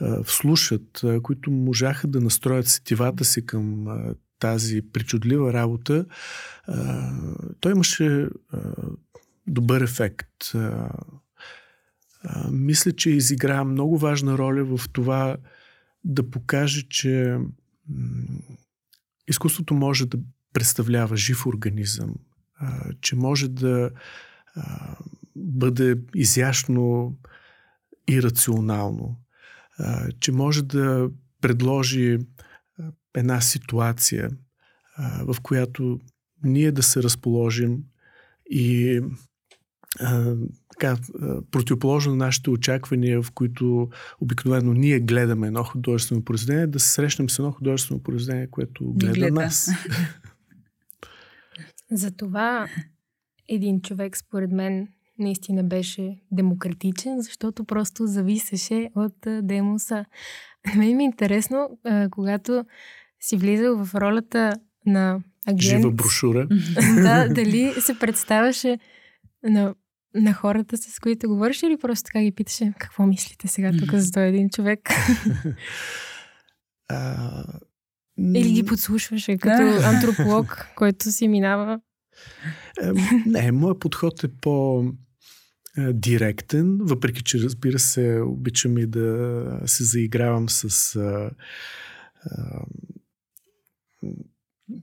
[0.00, 6.04] а, вслушат, а, които можаха да настроят сетивата си към а, тази причудлива работа,
[6.66, 7.12] а,
[7.60, 8.58] той имаше а,
[9.46, 10.54] добър ефект.
[10.54, 10.90] А,
[12.24, 15.36] а, мисля, че изигра много важна роля в това
[16.04, 17.38] да покаже, че
[19.28, 20.18] изкуството може да
[20.52, 22.14] представлява жив организъм,
[22.56, 23.90] а, че може да
[24.58, 24.96] а,
[25.36, 27.16] бъде изящно
[28.08, 29.16] и рационално,
[29.78, 32.18] а, че може да предложи
[33.14, 34.30] една ситуация,
[34.96, 36.00] а, в която
[36.44, 37.84] ние да се разположим
[38.50, 39.00] и
[40.00, 40.34] а,
[40.70, 40.96] така,
[41.50, 43.88] противоположно на нашите очаквания, в които
[44.20, 49.14] обикновено ние гледаме едно художествено произведение, да се срещнем с едно художествено произведение, което гледа,
[49.14, 49.34] гледа.
[49.34, 49.70] нас.
[51.90, 52.68] Затова
[53.48, 60.04] един човек, според мен, наистина беше демократичен, защото просто зависеше от демоса.
[60.66, 61.78] На мен ми е интересно,
[62.10, 62.64] когато
[63.20, 64.52] си влизал в ролята
[64.86, 65.60] на агент.
[65.62, 66.46] Жива брошура.
[67.02, 68.78] да, дали се представяше
[69.42, 69.74] на,
[70.14, 74.12] на хората, с които говориш или просто така ги питаше какво мислите сега тук за
[74.12, 74.80] този един човек?
[76.88, 77.44] а...
[78.34, 81.80] Или ги подслушваше като антрополог, който си минава?
[83.26, 84.84] Не, моят подход е по
[85.92, 91.30] директен, въпреки че разбира се, обичам и да се заигравам с а,
[92.24, 92.64] а,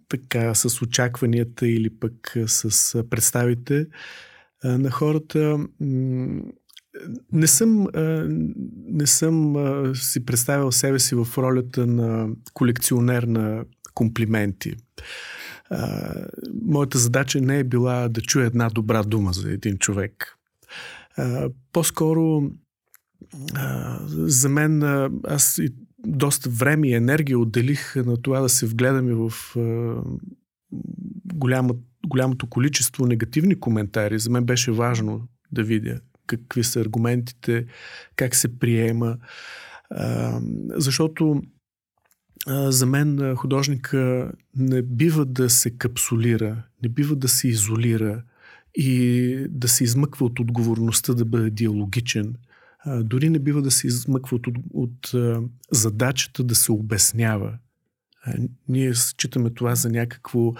[0.10, 3.86] така с очакванията или пък с представите
[4.64, 5.68] на хората.
[7.32, 7.88] Не съм,
[8.88, 9.56] не съм
[9.96, 14.76] си представил себе си в ролята на колекционер на комплименти.
[16.62, 20.38] Моята задача не е била да чуя една добра дума за един човек.
[21.74, 22.52] По-скоро
[24.10, 24.84] за мен
[25.28, 25.70] аз и
[26.08, 29.32] доста време и енергия отделих на това да се вгледаме в
[31.34, 31.74] голяма,
[32.08, 34.20] голямото количество негативни коментари.
[34.20, 37.66] За мен беше важно да видя какви са аргументите,
[38.16, 39.18] как се приема.
[40.70, 41.42] защото
[42.48, 48.24] за мен художника не бива да се капсулира, не бива да се изолира
[48.76, 52.36] и да се измъква от отговорността да бъде диалогичен
[52.88, 55.12] дори не бива да се измъква от, от, от
[55.72, 57.58] задачата да се обяснява.
[58.68, 60.54] Ние считаме това за някакво,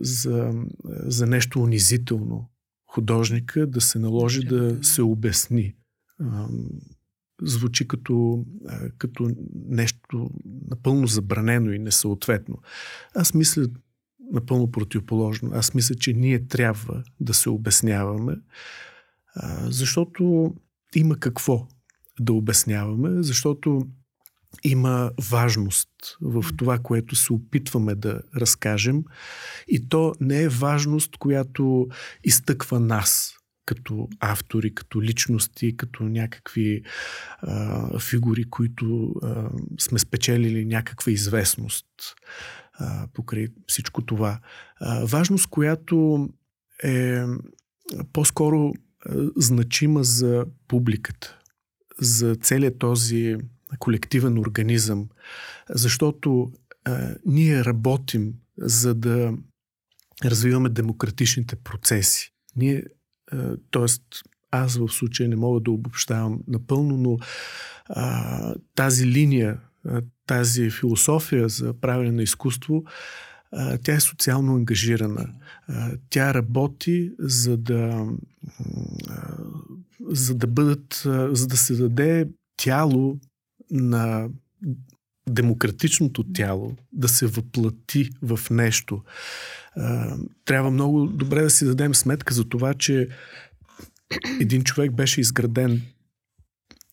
[0.00, 0.52] за,
[0.86, 2.48] за нещо унизително.
[2.86, 5.74] Художника да се наложи да се обясни.
[7.42, 8.44] Звучи като,
[8.98, 9.30] като
[9.68, 10.30] нещо
[10.70, 12.58] напълно забранено и несъответно.
[13.14, 13.66] Аз мисля
[14.32, 15.50] напълно противоположно.
[15.52, 18.36] Аз мисля, че ние трябва да се обясняваме,
[19.64, 20.54] защото
[20.94, 21.68] има какво
[22.20, 23.86] да обясняваме, защото
[24.64, 29.04] има важност в това, което се опитваме да разкажем.
[29.68, 31.88] И то не е важност, която
[32.24, 33.37] изтъква нас
[33.68, 36.82] като автори, като личности, като някакви
[37.38, 39.50] а, фигури, които а,
[39.80, 41.86] сме спечелили някаква известност
[42.74, 44.40] а, покрай всичко това.
[44.80, 46.28] А, важност, която
[46.84, 47.22] е
[48.12, 48.72] по-скоро
[49.36, 51.38] значима за публиката,
[52.00, 53.36] за целият този
[53.78, 55.08] колективен организъм,
[55.70, 56.52] защото
[56.84, 59.32] а, ние работим за да
[60.24, 62.32] развиваме демократичните процеси.
[62.56, 62.84] Ние,
[63.70, 63.86] т.е.
[64.50, 67.18] аз в случая не мога да обобщавам напълно, но
[67.88, 69.60] а, тази линия,
[70.26, 72.84] тази философия за правене на изкуство
[73.82, 75.28] тя е социално ангажирана.
[76.10, 78.06] Тя работи за да,
[80.08, 83.18] за да бъдат, за да се даде тяло
[83.70, 84.28] на
[85.28, 89.02] демократичното тяло да се въплати в нещо.
[90.44, 93.08] Трябва много добре да си дадем сметка за това, че
[94.40, 95.82] един човек беше изграден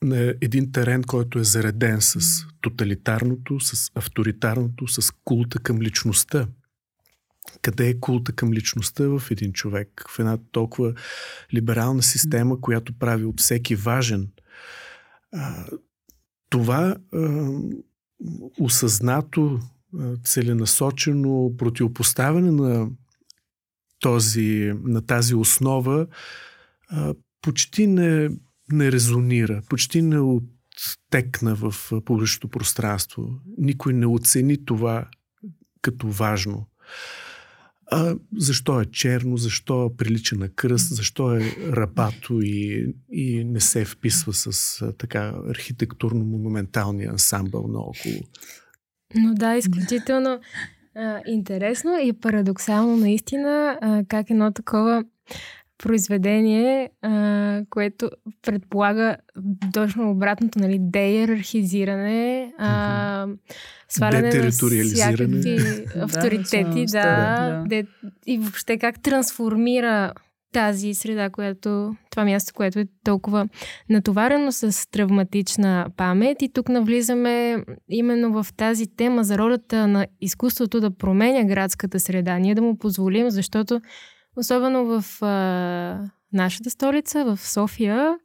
[0.02, 6.48] на един терен, който е зареден с тоталитарното, с авторитарното, с култа към личността.
[7.62, 10.06] Къде е култа към личността в един човек?
[10.10, 10.94] В една толкова
[11.54, 14.30] либерална система, която прави от всеки важен.
[16.50, 16.96] това
[18.60, 19.60] осъзнато,
[20.24, 22.90] целенасочено противопоставяне на,
[24.00, 26.08] този, на тази основа
[27.42, 28.30] почти не
[28.72, 33.40] не резонира, почти не оттекна в публичното пространство.
[33.58, 35.08] Никой не оцени това
[35.82, 36.68] като важно.
[37.92, 43.86] А защо е черно, защо прилича на кръст, защо е рабато и, и не се
[43.86, 48.22] вписва с така архитектурно-монументалния ансамбъл наоколо.
[49.16, 50.40] Но да, изключително
[50.96, 55.04] а, интересно и парадоксално наистина а, как едно такова
[55.78, 58.10] произведение, а, което
[58.42, 59.16] предполага
[59.74, 63.28] точно обратното, нали, деиерархизиране, а,
[63.90, 65.58] сваляне на всякакви
[66.02, 67.64] авторитети, да, да, да.
[67.68, 67.86] Де,
[68.26, 70.14] и въобще как трансформира
[70.56, 73.48] тази среда, която, това място, което е толкова
[73.90, 76.42] натоварено с травматична памет.
[76.42, 82.40] И тук навлизаме именно в тази тема за ролята на изкуството да променя градската среда.
[82.40, 83.82] Ние да му позволим, защото
[84.38, 88.16] особено в а, нашата столица, в София,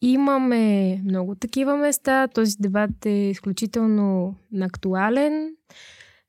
[0.00, 2.28] имаме много такива места.
[2.28, 5.50] Този дебат е изключително актуален,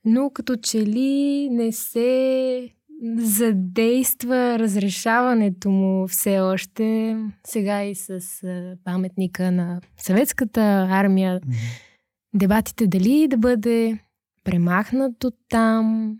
[0.06, 2.70] но като че ли не се
[3.18, 7.18] задейства разрешаването му все още.
[7.48, 8.20] Сега и с
[8.84, 11.42] паметника на съветската армия.
[12.34, 14.00] Дебатите дали да бъде
[14.44, 16.16] премахнат от там,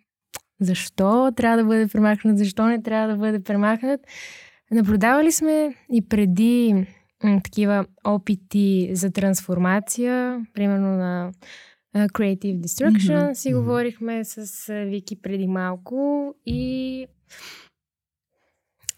[0.62, 4.02] защо трябва да бъде премахнат, защо не трябва да бъде премахнат.
[4.72, 6.86] Наблюдавали сме и преди
[7.44, 11.32] такива опити за трансформация, примерно на
[11.96, 13.30] Creative Destruction.
[13.30, 13.34] Mm-hmm.
[13.34, 17.08] Си говорихме с Вики преди малко и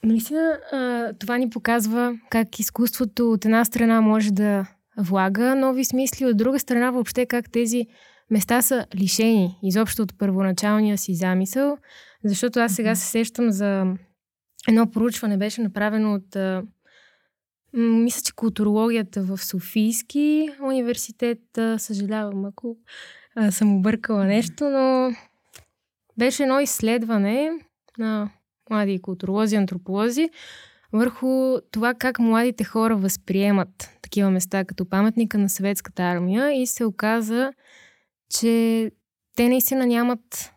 [0.04, 0.60] наистина
[1.20, 6.60] това ни показва как изкуството от една страна може да влага нови смисли, от друга
[6.60, 7.86] страна въобще как тези
[8.32, 11.78] места са лишени изобщо от първоначалния си замисъл,
[12.24, 13.86] защото аз сега се сещам за
[14.68, 16.38] едно проучване, беше направено от
[17.76, 21.40] мисля, че културологията в Софийски университет,
[21.78, 22.78] съжалявам ако
[23.36, 25.16] а, съм объркала нещо, но
[26.18, 27.52] беше едно изследване
[27.98, 28.30] на
[28.70, 30.30] млади културолози, антрополози,
[30.94, 36.86] върху това как младите хора възприемат такива места като паметника на съветската армия и се
[36.86, 37.54] оказа,
[38.30, 38.92] че
[39.36, 40.52] те наистина нямат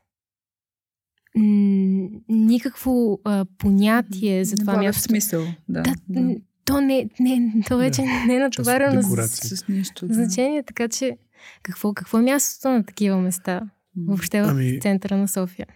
[2.28, 5.02] никакво а, понятие за това място.
[5.02, 5.82] смисъл, да.
[5.82, 6.36] да, да
[6.68, 10.06] то, не, не, то вече да, не е натоварено с, с нищо.
[10.06, 10.14] Да.
[10.14, 11.16] Значение, така че
[11.62, 13.60] какво, какво е мястото на такива места?
[13.96, 15.66] Въобще в ами, центъра на София.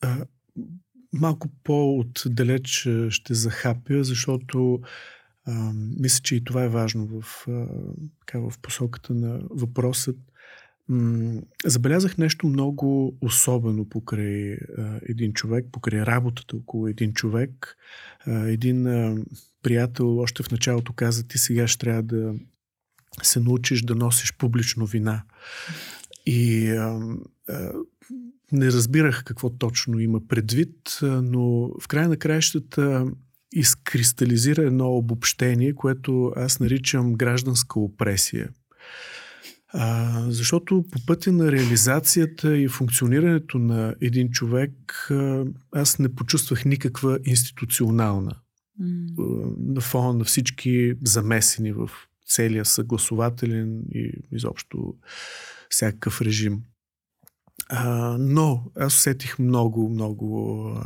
[0.00, 0.16] А,
[1.12, 4.80] малко по-отдалеч ще захапя, защото
[5.46, 7.66] а, мисля, че и това е важно в, а,
[8.20, 10.16] така, в посоката на въпросът.
[10.88, 17.76] М- забелязах нещо много особено покрай а, един човек, покрай работата около един човек.
[18.26, 19.16] А, един а,
[19.62, 22.34] приятел още в началото каза, ти сега ще трябва да
[23.22, 25.22] се научиш да носиш публично вина.
[26.26, 27.00] И а,
[27.48, 27.72] а,
[28.52, 33.06] не разбирах какво точно има предвид, но в края на краищата
[33.52, 38.48] изкристализира едно обобщение, което аз наричам гражданска опресия.
[39.72, 44.72] А, защото по пътя на реализацията и функционирането на един човек
[45.10, 48.32] а, аз не почувствах никаква институционална
[48.80, 49.74] mm.
[49.74, 51.90] на фона на всички замесени в
[52.26, 54.94] целия съгласователен и изобщо
[55.70, 56.62] всякакъв режим.
[57.68, 60.84] А, но аз усетих много, много а,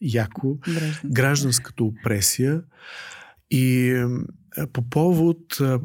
[0.00, 1.08] яко Гражданска.
[1.08, 2.62] гражданската опресия
[3.50, 3.90] и
[4.56, 5.80] а, по повод а,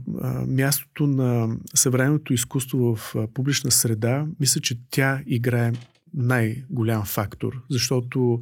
[0.47, 5.73] мястото на съвременното изкуство в а, публична среда, мисля, че тя играе
[6.13, 8.39] най-голям фактор, защото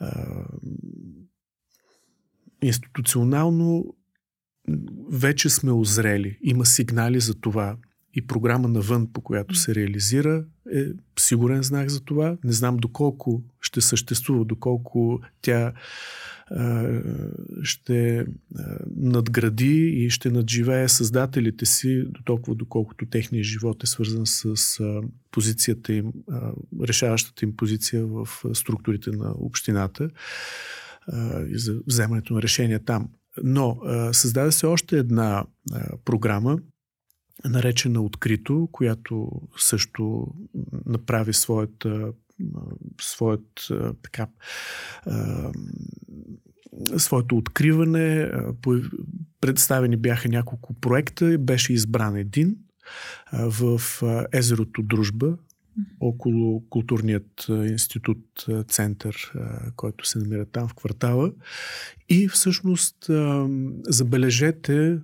[0.00, 0.44] а,
[2.62, 3.94] институционално
[5.10, 6.38] вече сме озрели.
[6.42, 7.76] Има сигнали за това.
[8.14, 10.44] И програма навън, по която се реализира,
[10.74, 10.84] е
[11.18, 12.36] сигурен знак за това.
[12.44, 15.72] Не знам доколко ще съществува, доколко тя
[16.50, 16.88] а,
[17.62, 18.24] ще а,
[18.96, 25.00] надгради и ще надживее създателите си, до толкова доколкото техният живот е свързан с а,
[25.30, 26.12] позицията им,
[26.82, 30.10] решаващата им позиция в структурите на общината
[31.48, 33.08] и за вземането на решения там.
[33.42, 33.80] Но
[34.12, 35.44] създаде се още една
[36.04, 36.58] програма,
[37.44, 40.26] наречена Открито, която също
[40.86, 42.12] направи своята
[43.00, 43.68] своят,
[44.02, 44.26] така,
[46.96, 48.32] своето откриване.
[49.40, 52.56] Представени бяха няколко проекта, беше избран един
[53.32, 53.80] в
[54.32, 55.36] езерото Дружба
[56.00, 59.32] около културният институт, център,
[59.76, 61.32] който се намира там в квартала.
[62.08, 63.10] И всъщност,
[63.88, 64.98] забележете,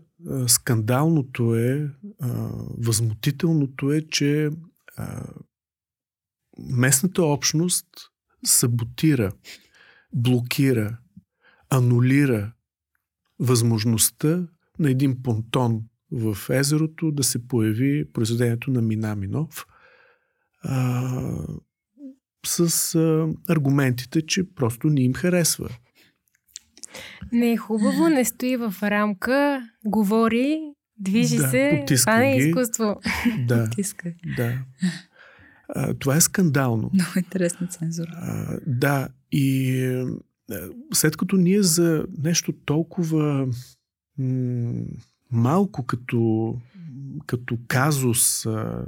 [0.47, 1.91] скандалното е,
[2.79, 4.51] възмутителното е, че
[6.59, 7.87] местната общност
[8.45, 9.33] саботира,
[10.13, 10.99] блокира,
[11.71, 12.53] анулира
[13.39, 14.47] възможността
[14.79, 19.67] на един понтон в езерото да се появи произведението на Минаминов–
[20.65, 21.11] а,
[22.47, 25.69] с а, аргументите, че просто не им харесва.
[27.33, 30.61] Не е хубаво, не стои в рамка, говори,
[30.99, 32.97] движи Да, се, потиска това е изкуство.
[33.47, 34.13] Да, Тиска.
[34.37, 34.59] да.
[35.69, 36.91] А, това е скандално.
[36.95, 38.11] Много интересна цензура.
[38.15, 40.05] А, да, и
[40.95, 43.49] след като ние за нещо толкова
[44.19, 44.85] м-
[45.33, 46.55] малко като,
[47.27, 48.85] като казус, а,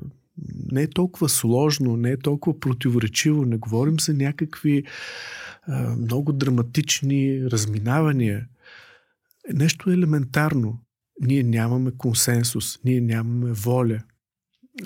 [0.73, 4.85] не е толкова сложно, не е толкова противоречиво, не говорим за някакви
[5.67, 8.47] а, много драматични разминавания.
[9.55, 10.81] Нещо елементарно.
[11.21, 14.03] Ние нямаме консенсус, ние нямаме воля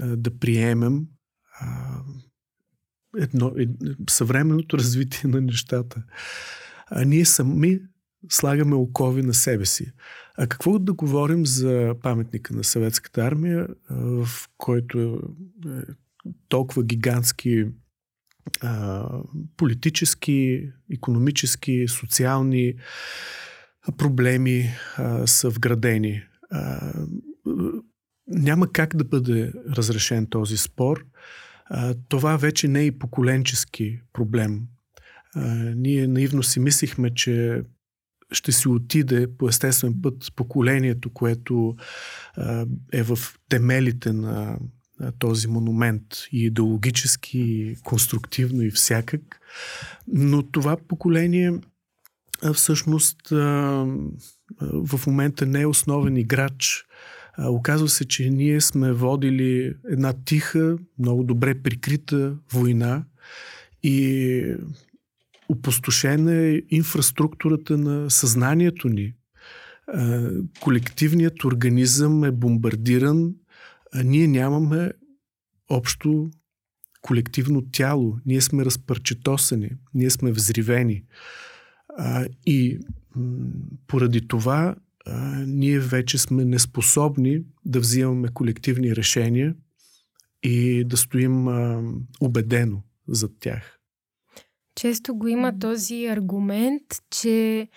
[0.00, 1.06] а, да приемем
[1.60, 2.00] а,
[3.16, 3.70] едно, ед,
[4.10, 6.02] съвременното развитие на нещата.
[6.86, 7.80] А ние сами
[8.28, 9.92] слагаме окови на себе си.
[10.38, 15.82] А какво да говорим за паметника на съветската армия, в който е, е
[16.48, 17.66] толкова гигантски
[18.60, 19.08] а,
[19.56, 22.74] политически, економически, социални
[23.96, 26.22] проблеми а, са вградени.
[26.50, 26.92] А,
[28.26, 31.06] няма как да бъде разрешен този спор.
[31.64, 34.60] А, това вече не е и поколенчески проблем.
[35.34, 37.62] А, ние наивно си мислихме, че
[38.32, 41.76] ще си отиде по естествен път поколението, което
[42.92, 43.18] е в
[43.48, 44.58] темелите на
[45.18, 46.02] този монумент
[46.32, 49.40] и идеологически, и конструктивно и всякак.
[50.08, 51.52] Но това поколение
[52.54, 53.18] всъщност
[54.60, 56.84] в момента не е основен играч.
[57.38, 63.04] Оказва се, че ние сме водили една тиха, много добре прикрита война
[63.82, 64.54] и
[65.50, 69.14] опустошена е инфраструктурата на съзнанието ни.
[70.60, 73.34] Колективният организъм е бомбардиран,
[74.04, 74.92] ние нямаме
[75.68, 76.30] общо
[77.02, 78.18] колективно тяло.
[78.26, 81.04] Ние сме разпърчетосани, ние сме взривени.
[82.46, 82.78] И
[83.86, 84.76] поради това
[85.46, 89.54] ние вече сме неспособни да взимаме колективни решения
[90.42, 91.46] и да стоим
[92.20, 93.79] убедено зад тях.
[94.80, 97.68] Често го има този аргумент, че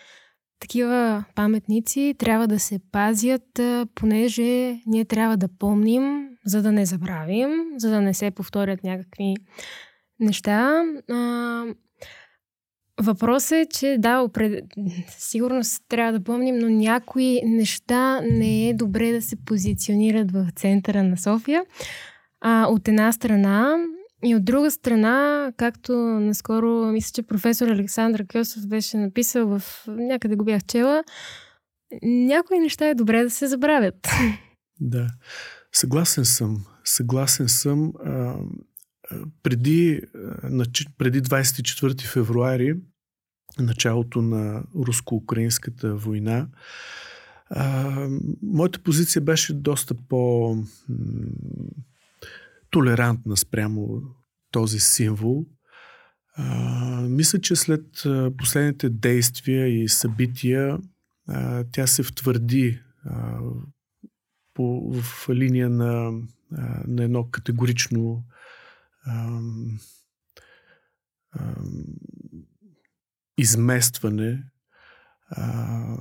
[0.60, 3.60] такива паметници трябва да се пазят,
[3.95, 9.36] понеже ние трябва да помним, за да не забравим, за да не се повторят някакви
[10.20, 10.84] неща.
[11.12, 11.66] А,
[13.01, 14.66] Въпросът е, че да, опред...
[15.18, 21.04] сигурно трябва да помним, но някои неща не е добре да се позиционират в центъра
[21.04, 21.66] на София.
[22.41, 23.78] А, от една страна
[24.26, 30.36] и от друга страна, както наскоро мисля, че професор Александър Кьосов беше написал в някъде
[30.36, 31.03] го бях чела,
[32.03, 34.07] някои неща е добре да се забравят.
[34.80, 35.07] Да,
[35.71, 36.65] съгласен съм.
[36.86, 37.93] Съгласен съм.
[38.05, 38.36] А,
[39.43, 40.17] преди, а,
[40.49, 42.76] нач- преди 24 февруари,
[43.59, 46.47] началото на руско-украинската война,
[47.49, 48.07] а,
[48.41, 50.55] моята позиция беше доста по
[52.74, 54.01] толерантна спрямо
[54.51, 55.45] този символ.
[56.36, 60.78] А, мисля, че след а, последните действия и събития
[61.28, 63.39] а, тя се втвърди а,
[64.53, 66.21] по, в линия на,
[66.51, 68.24] а, на едно категорично
[69.07, 69.80] ам,
[71.39, 71.86] ам,
[73.38, 74.43] изместване,
[75.30, 75.97] а,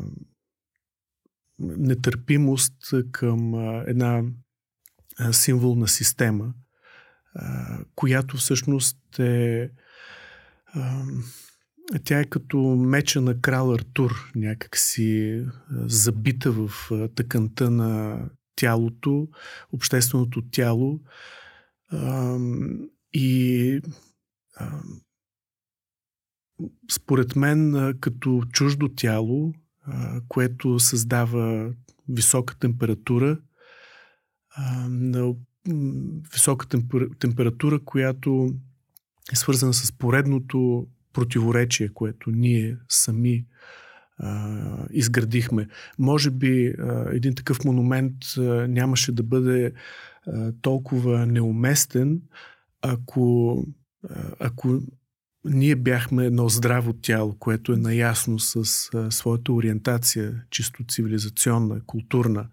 [1.58, 4.24] нетърпимост към а, една а,
[5.32, 6.54] символна система,
[7.34, 9.70] а, която всъщност е
[10.74, 11.04] а,
[12.04, 15.42] тя е като меча на крал Артур, някакси
[15.86, 16.70] забита в
[17.14, 18.20] тъканта на
[18.56, 19.28] тялото,
[19.72, 21.00] общественото тяло.
[23.12, 23.80] И
[26.90, 29.54] според мен, като чуждо тяло,
[30.28, 31.74] което създава
[32.08, 33.38] висока температура,
[34.88, 35.34] на
[36.32, 38.55] висока темпер- температура, която
[39.32, 43.44] е свързана с поредното противоречие, което ние сами
[44.18, 45.68] а, изградихме.
[45.98, 49.72] Може би а, един такъв монумент а, нямаше да бъде
[50.26, 52.20] а, толкова неуместен,
[52.82, 53.57] ако,
[54.11, 54.80] а, ако
[55.44, 58.55] ние бяхме едно здраво тяло, което е наясно с
[58.94, 62.48] а, своята ориентация, чисто цивилизационна, културна.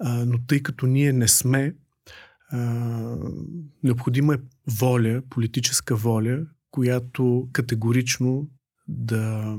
[0.00, 1.74] А, но тъй като ние не сме,
[2.50, 2.58] а,
[3.82, 4.38] необходима е
[4.80, 8.48] воля, политическа воля, която категорично
[8.88, 9.56] да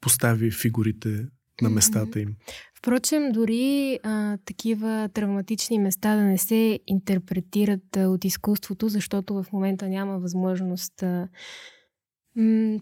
[0.00, 1.26] постави фигурите
[1.62, 2.36] на местата им.
[2.78, 9.46] Впрочем, дори а, такива травматични места да не се интерпретират а, от изкуството, защото в
[9.52, 11.28] момента няма възможност а,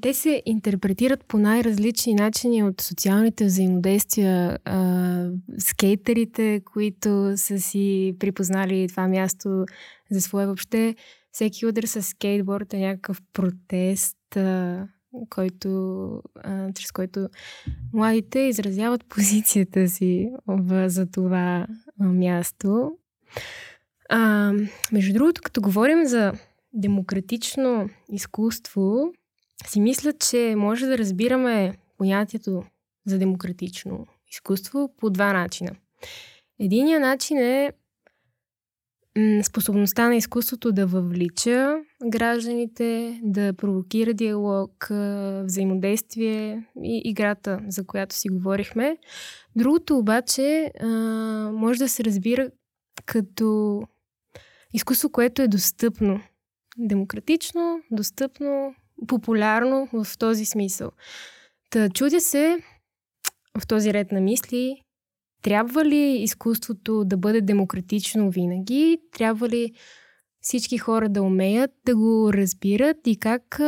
[0.00, 4.58] те се интерпретират по най-различни начини от социалните взаимодействия.
[5.58, 9.64] Скейтерите, които са си припознали това място
[10.10, 10.94] за свое въобще,
[11.32, 14.16] всеки удар с скейтборд е някакъв протест,
[15.30, 16.22] който,
[16.74, 17.28] чрез който
[17.92, 20.30] младите изразяват позицията си
[20.86, 21.66] за това
[21.98, 22.90] място.
[24.92, 26.32] Между другото, като говорим за
[26.72, 29.12] демократично изкуство,
[29.66, 32.62] си мисля, че може да разбираме понятието
[33.06, 35.70] за демократично изкуство по два начина.
[36.60, 37.72] Единият начин е
[39.42, 41.76] способността на изкуството да въвлича
[42.08, 44.88] гражданите, да провокира диалог,
[45.44, 48.96] взаимодействие и играта, за която си говорихме.
[49.56, 50.72] Другото обаче
[51.52, 52.50] може да се разбира
[53.06, 53.82] като
[54.72, 56.20] изкуство, което е достъпно.
[56.78, 58.74] Демократично, достъпно,
[59.06, 60.90] популярно в този смисъл.
[61.70, 62.58] Та чудя се
[63.58, 64.82] в този ред на мисли,
[65.42, 68.98] трябва ли изкуството да бъде демократично винаги?
[69.12, 69.72] Трябва ли
[70.40, 73.60] всички хора да умеят да го разбират и как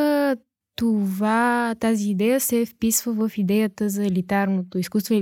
[0.77, 5.15] това, тази идея се вписва в идеята за елитарното изкуство,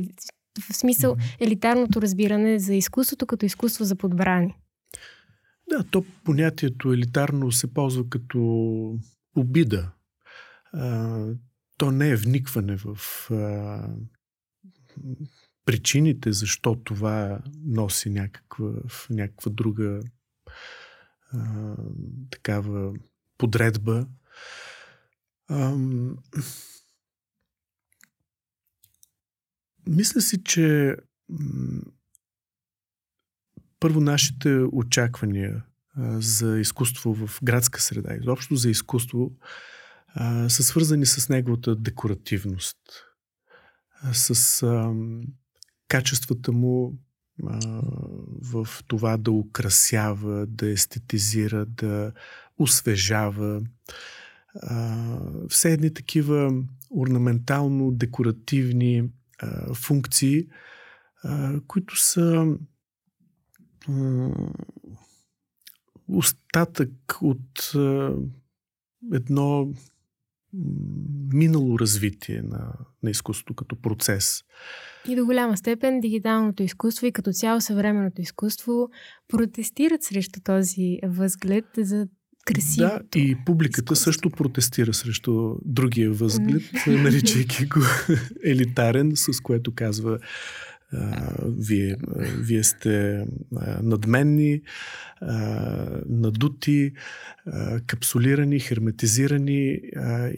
[0.60, 4.54] в смисъл елитарното разбиране за изкуството като изкуство за подбрани?
[5.70, 8.38] Да, то понятието елитарно се ползва като
[9.36, 9.90] обида
[11.76, 12.98] то не е вникване в
[13.30, 13.88] а,
[15.64, 20.00] причините, защо това носи някаква, в някаква друга
[21.32, 21.74] а,
[22.30, 22.94] такава
[23.38, 24.06] подредба.
[25.48, 25.76] А,
[29.86, 30.96] мисля си, че
[33.80, 35.64] първо нашите очаквания
[36.18, 39.32] за изкуство в градска среда, изобщо за изкуство,
[40.48, 42.78] са свързани с неговата декоративност,
[44.12, 44.94] с а,
[45.88, 46.98] качествата му
[47.46, 47.82] а,
[48.42, 52.12] в това да украсява, да естетизира, да
[52.58, 53.62] освежава.
[54.62, 60.48] А, все едни такива орнаментално-декоративни а, функции,
[61.22, 62.56] а, които са
[63.88, 64.30] а,
[66.08, 68.14] остатък от а,
[69.12, 69.72] едно
[71.32, 72.72] минало развитие на,
[73.02, 74.44] на изкуството като процес.
[75.08, 78.88] И до голяма степен дигиталното изкуство и като цяло съвременното изкуство
[79.28, 82.06] протестират срещу този възглед за
[82.44, 83.04] красивото.
[83.12, 84.04] Да, и публиката изкуство.
[84.04, 87.80] също протестира срещу другия възглед, наричайки го
[88.44, 90.18] елитарен, с което казва
[91.46, 91.96] вие,
[92.38, 93.26] вие сте
[93.82, 94.62] надменни,
[96.08, 96.92] надути,
[97.86, 99.80] капсулирани, херметизирани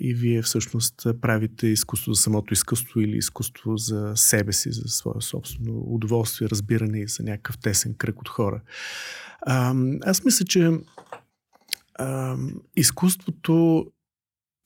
[0.00, 5.20] и вие всъщност правите изкуство за самото изкуство или изкуство за себе си, за свое
[5.20, 8.62] собствено удоволствие, разбиране и за някакъв тесен кръг от хора.
[10.02, 10.70] Аз мисля, че
[12.76, 13.86] изкуството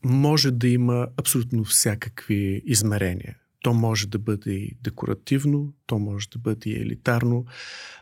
[0.05, 3.37] може да има абсолютно всякакви измерения.
[3.65, 7.45] То може да бъде и декоративно, то може да бъде и елитарно,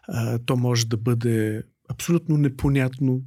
[0.09, 3.23] а, то може да бъде абсолютно непонятно,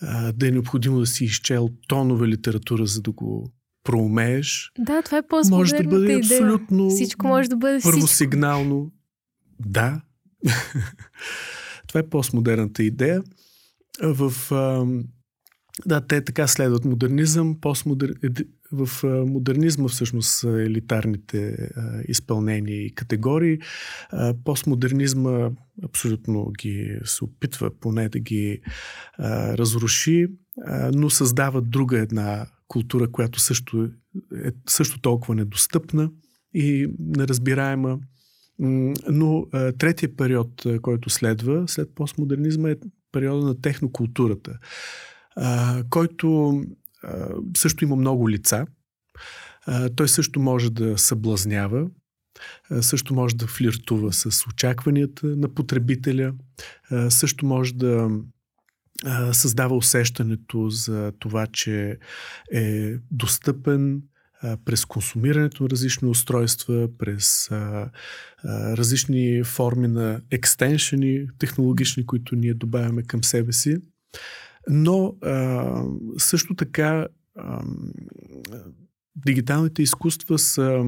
[0.00, 3.52] а, да е необходимо да си изчел тонове литература, за да го
[3.84, 4.72] проумееш.
[4.78, 6.18] Да, това е по Може да бъде идея.
[6.18, 8.84] абсолютно всичко може да бъде първосигнално.
[8.84, 9.70] Всичко.
[9.70, 10.00] Да.
[11.88, 13.22] това е постмодерната идея.
[14.02, 14.86] В, а,
[15.86, 18.14] да, те така следват модернизъм, постмодер
[18.72, 23.58] в модернизма всъщност са елитарните а, изпълнения и категории.
[24.10, 25.50] А, постмодернизма
[25.84, 28.60] абсолютно ги се опитва поне да ги
[29.18, 30.26] а, разруши,
[30.64, 33.90] а, но създава друга една култура, която също
[34.44, 36.10] е също толкова недостъпна
[36.54, 37.98] и неразбираема.
[39.08, 42.76] Но а, третия период, който следва след постмодернизма е
[43.12, 44.58] периода на технокултурата,
[45.36, 46.60] а, който
[47.56, 48.66] също има много лица.
[49.96, 51.86] Той също може да съблазнява,
[52.80, 56.32] също може да флиртува с очакванията на потребителя,
[57.08, 58.10] също може да
[59.32, 61.98] създава усещането за това, че
[62.52, 64.02] е достъпен
[64.64, 67.48] през консумирането на различни устройства, през
[68.44, 73.76] различни форми на екстеншени технологични, които ние добавяме към себе си.
[74.70, 75.82] Но а,
[76.18, 77.06] също така
[77.38, 77.62] а,
[79.16, 80.84] дигиталните изкуства, са,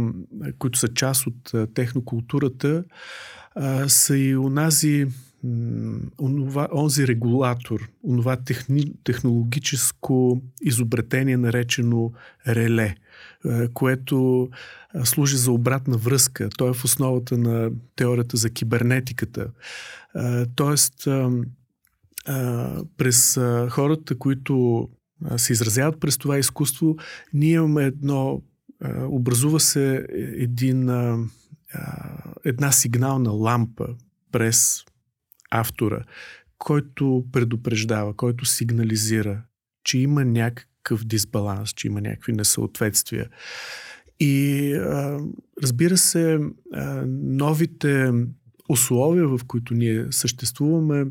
[0.58, 2.84] които са част от технокултурата,
[3.54, 5.06] а, са и онази
[6.18, 12.12] онова, онзи регулатор, онова техни, технологическо изобретение, наречено
[12.48, 12.96] реле,
[13.74, 14.48] което
[15.04, 16.48] служи за обратна връзка.
[16.58, 19.46] То е в основата на теорията за кибернетиката.
[20.54, 21.08] Тоест,
[22.96, 23.38] през
[23.70, 24.88] хората, които
[25.36, 26.96] се изразяват през това изкуство,
[27.32, 28.42] ние имаме едно,
[28.98, 30.90] образува се един,
[32.44, 33.86] една сигнална лампа
[34.32, 34.84] през
[35.50, 36.04] автора,
[36.58, 39.42] който предупреждава, който сигнализира,
[39.84, 43.28] че има някакъв дисбаланс, че има някакви несъответствия.
[44.20, 44.74] И
[45.62, 46.38] разбира се,
[47.08, 48.12] новите
[48.68, 51.06] условия, в които ние съществуваме,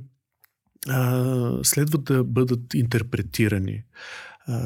[1.64, 3.84] следва да бъдат интерпретирани,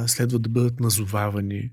[0.08, 1.72] следва да бъдат назовавани.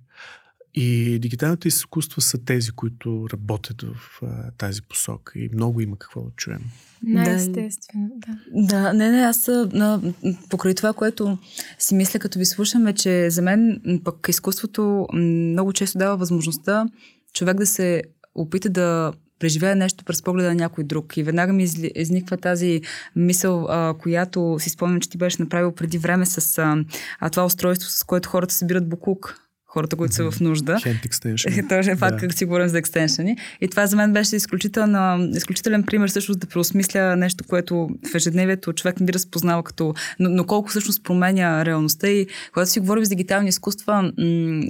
[0.75, 6.21] И дигиталните изкуства са тези, които работят в а, тази посока и много има какво
[6.21, 6.61] да чуем.
[7.03, 8.39] Най-естествено, да.
[8.67, 10.03] Да, не, не, аз на,
[10.49, 11.39] покрай това, което
[11.79, 16.87] си мисля, като ви слушаме, че за мен пък изкуството много често дава възможността
[17.33, 18.03] човек да се
[18.35, 21.17] опита да преживее нещо през погледа на някой друг.
[21.17, 22.81] И веднага ми изниква тази
[23.17, 26.59] мисъл, а, която си спомням, че ти беше направил преди време с
[27.21, 30.73] а, това устройство, с което хората събират букук хората, които са в нужда.
[30.73, 31.69] Hand extension.
[31.69, 32.21] Точно факт, да.
[32.21, 33.37] как си говорим за екстеншени.
[33.61, 39.01] И това за мен беше изключителен пример също да преосмисля нещо, което в ежедневието човек
[39.01, 39.95] не би разпознава като...
[40.19, 44.13] Но, но колко всъщност променя реалността и когато си говорим за дигитални изкуства, м-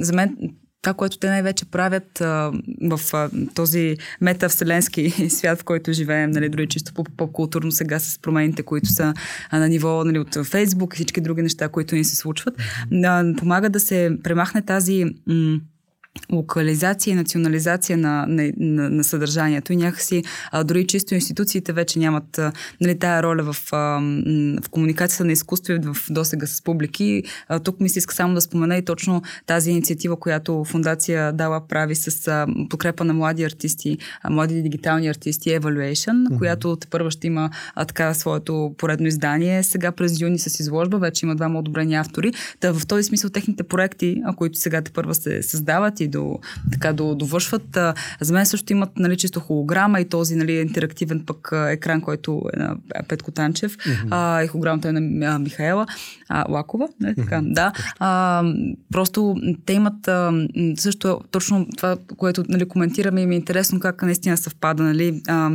[0.01, 0.37] за мен
[0.83, 2.53] това, което те най-вече правят а,
[2.83, 8.63] в а, този метавселенски свят, в който живеем, нали, дори чисто по-културно сега с промените,
[8.63, 9.15] които са
[9.51, 12.55] а, на ниво нали, от Фейсбук и всички други неща, които ни се случват,
[13.05, 15.61] а, помага да се премахне тази м-
[16.33, 21.99] локализация и национализация на, на, на, на съдържанието и някакси а, дори чисто институциите вече
[21.99, 23.77] нямат а, нали, тая роля в, а,
[24.63, 27.23] в комуникацията на изкуство и в досега с публики.
[27.49, 31.69] А, тук ми се иска само да спомена и точно тази инициатива, която фундация Дала
[31.69, 36.39] прави с а, подкрепа на млади артисти, а, млади дигитални артисти Evaluation, mm-hmm.
[36.39, 39.63] която те първа ще има а, така своето поредно издание.
[39.63, 42.33] Сега през юни с изложба вече има двама одобрени автори.
[42.61, 46.39] Та в този смисъл техните проекти, а, които сега те първа се създават и до,
[46.73, 47.79] така, до, довършват.
[48.21, 52.59] За мен също имат нали, чисто холограма и този нали, интерактивен пък екран, който е
[52.59, 52.77] на
[53.09, 54.09] Петко Танчев mm-hmm.
[54.11, 55.87] а, и холограмата е на Михаела
[56.29, 56.89] а, Лакова.
[57.01, 57.53] Нали, така, mm-hmm.
[57.53, 57.73] да.
[57.99, 58.43] А,
[58.93, 59.37] просто
[59.67, 60.47] те имат а,
[60.77, 64.83] също точно това, което нали, коментираме и ми е интересно как наистина съвпада.
[64.83, 65.51] Нали, а,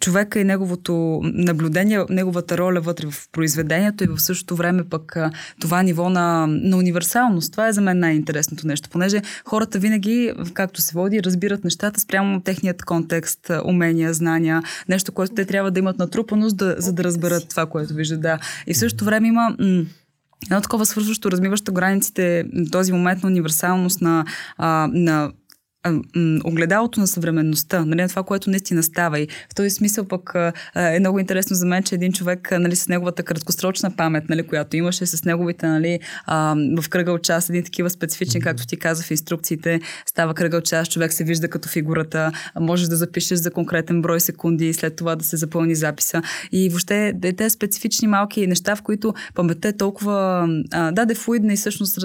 [0.00, 5.16] човека и неговото наблюдение, неговата роля вътре в произведението и в същото време пък
[5.60, 7.52] това ниво на, на универсалност.
[7.52, 12.40] Това е за мен най-интересното нещо, понеже хората винаги, както се води, разбират нещата спрямо
[12.40, 17.48] техният контекст, умения, знания, нещо, което те трябва да имат натрупаност, да, за да разберат
[17.48, 18.20] това, което виждат.
[18.20, 18.38] Да.
[18.66, 19.56] И в същото време има
[20.44, 24.24] едно такова свързващо, развиващо границите, този момент на универсалност на,
[24.58, 25.32] а, на
[26.44, 29.20] огледалото на съвременността, нали, на това, което наистина става.
[29.20, 30.32] И в този смисъл пък
[30.76, 34.76] е много интересно за мен, че един човек нали, с неговата краткосрочна памет, нали, която
[34.76, 36.00] имаше, с неговите нали,
[36.82, 41.12] в кръгъл час, един такива специфичен, както ти каза в инструкциите, става кръгъл час, човек
[41.12, 45.24] се вижда като фигурата, може да запишеш за конкретен брой секунди и след това да
[45.24, 46.22] се запълни записа.
[46.52, 51.56] И въобще те специфични малки неща, в които паметта е толкова, а, да, дефлуидна и
[51.56, 51.98] всъщност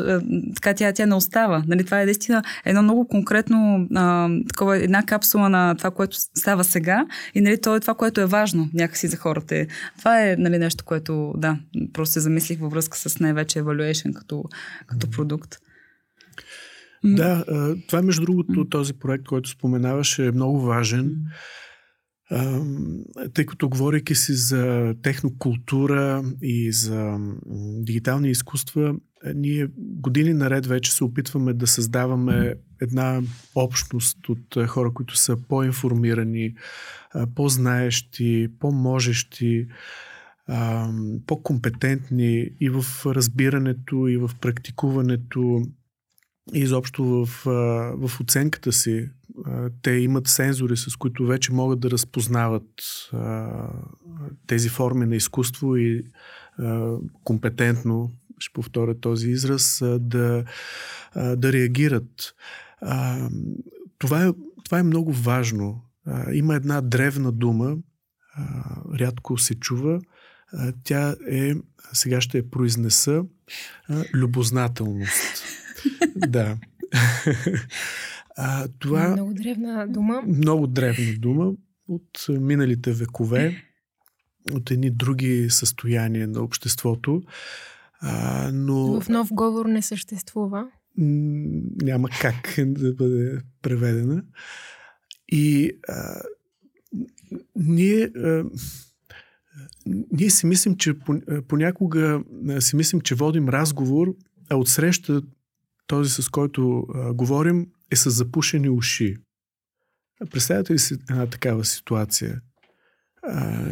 [0.55, 1.63] така тя, тя не остава.
[1.67, 3.64] Нали, това е наистина едно много конкретно
[3.95, 7.05] а, такова, една капсула на това, което става сега.
[7.35, 9.65] И нали, то е това, което е важно някакси за хората.
[9.97, 11.57] Това е нали, нещо, което, да,
[11.93, 14.43] просто се замислих във връзка с най-вече evaluation като,
[14.87, 15.55] като продукт.
[17.03, 17.45] Да,
[17.87, 21.15] това между другото, този проект, който споменаваш е много важен,
[23.33, 27.17] тъй като говорейки си за технокултура и за
[27.79, 28.95] дигитални изкуства,
[29.35, 33.21] ние години наред вече се опитваме да създаваме една
[33.55, 36.55] общност от хора, които са по-информирани,
[37.35, 39.67] по-знаещи, по-можещи,
[41.27, 45.61] по-компетентни и в разбирането, и в практикуването,
[46.53, 47.45] и изобщо в,
[47.97, 49.09] в оценката си.
[49.81, 52.63] Те имат сензори, с които вече могат да разпознават
[54.47, 56.03] тези форми на изкуство и
[57.23, 60.43] компетентно ще повторя този израз, да,
[61.15, 62.35] да реагират.
[63.97, 64.31] Това е,
[64.63, 65.81] това е много важно.
[66.33, 67.77] Има една древна дума,
[68.99, 69.99] рядко се чува.
[70.83, 71.53] Тя е,
[71.93, 73.23] сега ще я произнеса,
[74.13, 75.43] любознателност.
[76.15, 76.57] да.
[78.37, 80.23] А, това, много древна дума.
[80.27, 81.53] Много древна дума
[81.87, 83.63] от миналите векове.
[84.51, 87.23] от едни други състояния на обществото.
[87.99, 89.01] А, но...
[89.01, 90.67] В нов говор не съществува.
[90.97, 94.23] Няма как да бъде преведена.
[95.27, 96.21] И а,
[97.55, 98.43] ние, а,
[100.11, 100.93] ние си мислим, че
[101.47, 102.23] понякога
[102.59, 104.15] си мислим, че водим разговор,
[104.49, 105.21] а от среща
[105.87, 109.15] този, с който а, говорим, е с запушени уши.
[110.31, 112.41] Представете ли си една такава ситуация?
[113.23, 113.71] А,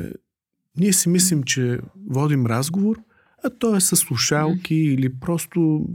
[0.77, 2.97] ние си мислим, че водим разговор,
[3.43, 4.93] а той е с слушалки mm.
[4.93, 5.85] или просто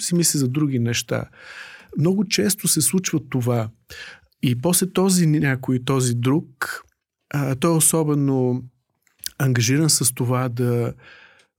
[0.00, 1.24] си мисли за други неща.
[1.98, 3.70] Много често се случва това.
[4.42, 6.84] И после този някой, този друг,
[7.30, 8.64] а, той е особено
[9.38, 10.94] ангажиран с това да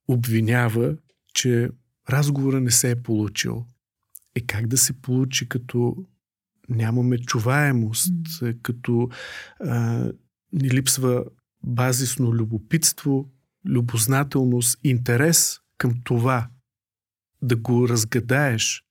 [0.08, 0.95] обвинява,
[1.34, 1.70] че
[2.10, 3.66] разговора не се е получил.
[4.36, 5.95] Е как да се получи, като
[6.69, 8.61] нямаме чуваемост, mm.
[8.61, 9.09] като
[9.59, 10.05] а,
[10.53, 11.25] ни липсва
[11.63, 13.29] базисно любопитство,
[13.65, 16.49] любознателност, интерес към това
[17.41, 18.84] да го разгадаеш.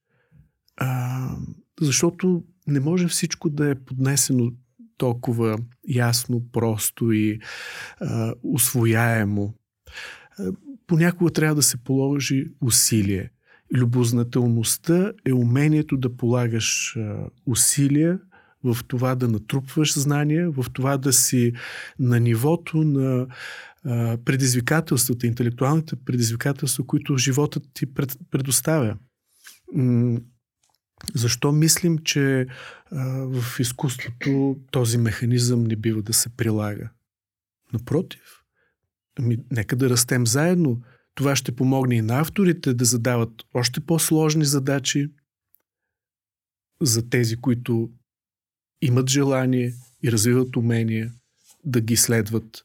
[0.76, 1.36] А,
[1.80, 4.53] защото не може всичко да е поднесено
[4.97, 7.41] толкова ясно, просто и
[8.01, 9.55] а, усвояемо.
[10.86, 13.30] Понякога трябва да се положи усилие.
[13.75, 16.99] Любознателността е умението да полагаш
[17.47, 18.18] усилия
[18.64, 21.53] в това да натрупваш знания, в това да си
[21.99, 23.27] на нивото на
[24.25, 28.97] предизвикателствата, интелектуалните предизвикателства, които животът ти пред, предоставя.
[31.14, 32.47] Защо мислим, че
[32.93, 36.91] в изкуството този механизъм не бива да се прилага?
[37.73, 38.43] Напротив,
[39.18, 40.83] ами, нека да растем заедно.
[41.21, 45.09] Това ще помогне и на авторите да задават още по-сложни задачи
[46.81, 47.91] за тези, които
[48.83, 51.12] имат желание и развиват умения
[51.64, 52.64] да ги следват.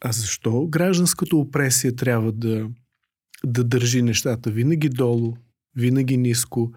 [0.00, 2.68] А защо гражданската опресия трябва да,
[3.44, 5.36] да държи нещата винаги долу,
[5.76, 6.72] винаги ниско,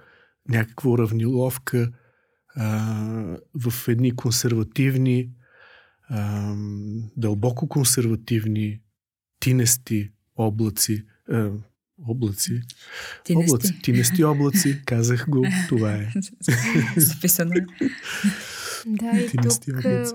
[0.49, 1.91] някаква уравниловка
[2.55, 5.31] а, в едни консервативни,
[6.09, 6.55] а,
[7.17, 8.81] дълбоко консервативни,
[9.39, 11.51] тинести облаци, а,
[12.07, 12.61] облаци,
[13.23, 13.51] тинести.
[13.51, 16.07] облаци, тинести облаци, казах го, това е.
[16.97, 17.65] Записано е.
[18.85, 20.13] Да, и тук облаци.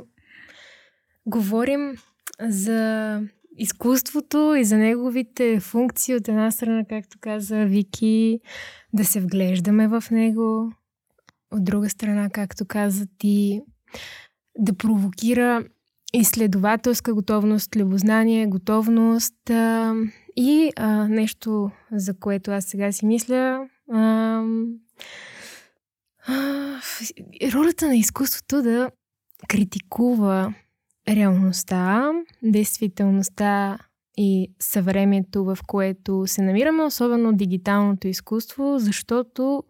[1.26, 1.96] говорим
[2.40, 3.22] за
[3.58, 8.40] изкуството и за неговите функции от една страна, както каза Вики,
[8.92, 10.72] да се вглеждаме в него,
[11.50, 13.62] от друга страна, както каза ти,
[14.58, 15.64] да провокира
[16.14, 19.94] изследователска готовност, любознание, готовност а,
[20.36, 24.42] и а, нещо, за което аз сега си мисля, а,
[27.52, 28.90] ролята на изкуството да
[29.48, 30.54] критикува
[31.08, 33.78] реалността, действителността
[34.16, 39.62] и съвремието, в което се намираме, особено дигиталното изкуство, защото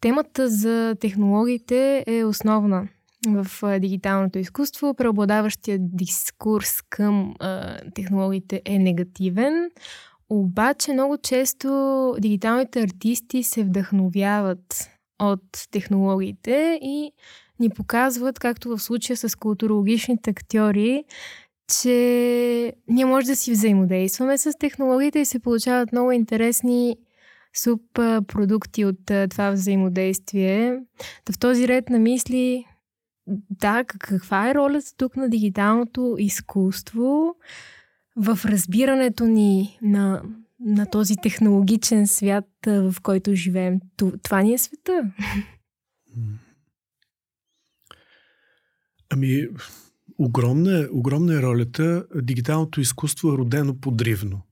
[0.00, 2.88] темата за технологиите е основна
[3.26, 4.94] в дигиталното изкуство.
[4.94, 9.70] Преобладаващия дискурс към а, технологиите е негативен,
[10.30, 17.12] обаче много често дигиталните артисти се вдъхновяват от технологиите и
[17.60, 21.04] ни показват, както в случая с културологичните актьори,
[21.80, 26.96] че ние може да си взаимодействаме с технологиите и се получават много интересни
[27.56, 28.98] субпродукти от
[29.30, 30.78] това взаимодействие.
[31.24, 32.64] Та в този ред на мисли,
[33.50, 37.34] да, каква е ролята тук на дигиталното изкуство
[38.16, 40.22] в разбирането ни на,
[40.60, 43.80] на този технологичен свят, в който живеем?
[44.22, 45.12] Това ни е света.
[49.10, 49.48] Ами,
[50.18, 52.06] огромна, е, огромна е ролята.
[52.14, 54.42] Дигиталното изкуство е родено подривно.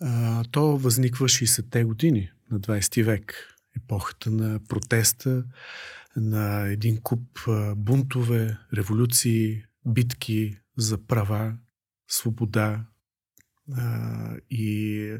[0.00, 3.50] А, то възниква 60-те години на 20 век.
[3.76, 5.44] Епохата на протеста,
[6.16, 7.38] на един куп
[7.76, 11.56] бунтове, революции, битки за права,
[12.08, 12.86] свобода
[13.76, 15.18] а, и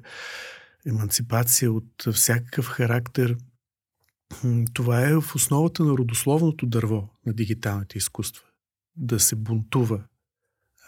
[0.86, 3.36] емансипация от всякакъв характер.
[4.74, 8.44] Това е в основата на родословното дърво на дигиталните изкуства
[8.96, 10.04] да се бунтува,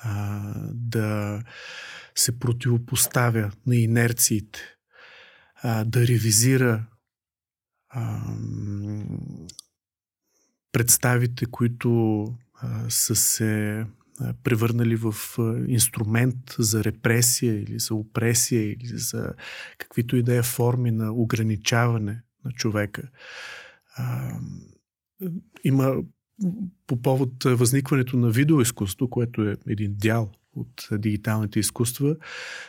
[0.02, 0.42] а,
[0.72, 1.42] да
[2.14, 4.60] се противопоставя на инерциите,
[5.62, 6.86] а, да ревизира
[10.72, 12.22] представите, които
[12.54, 13.84] а, са се
[14.42, 15.14] превърнали в
[15.66, 19.32] инструмент за репресия или за опресия или за
[19.78, 23.02] каквито и да е форми на ограничаване на човека.
[23.96, 24.38] А,
[25.64, 25.94] има
[26.86, 32.16] по повод възникването на видеоизкуство, което е един дял от дигиталните изкуства,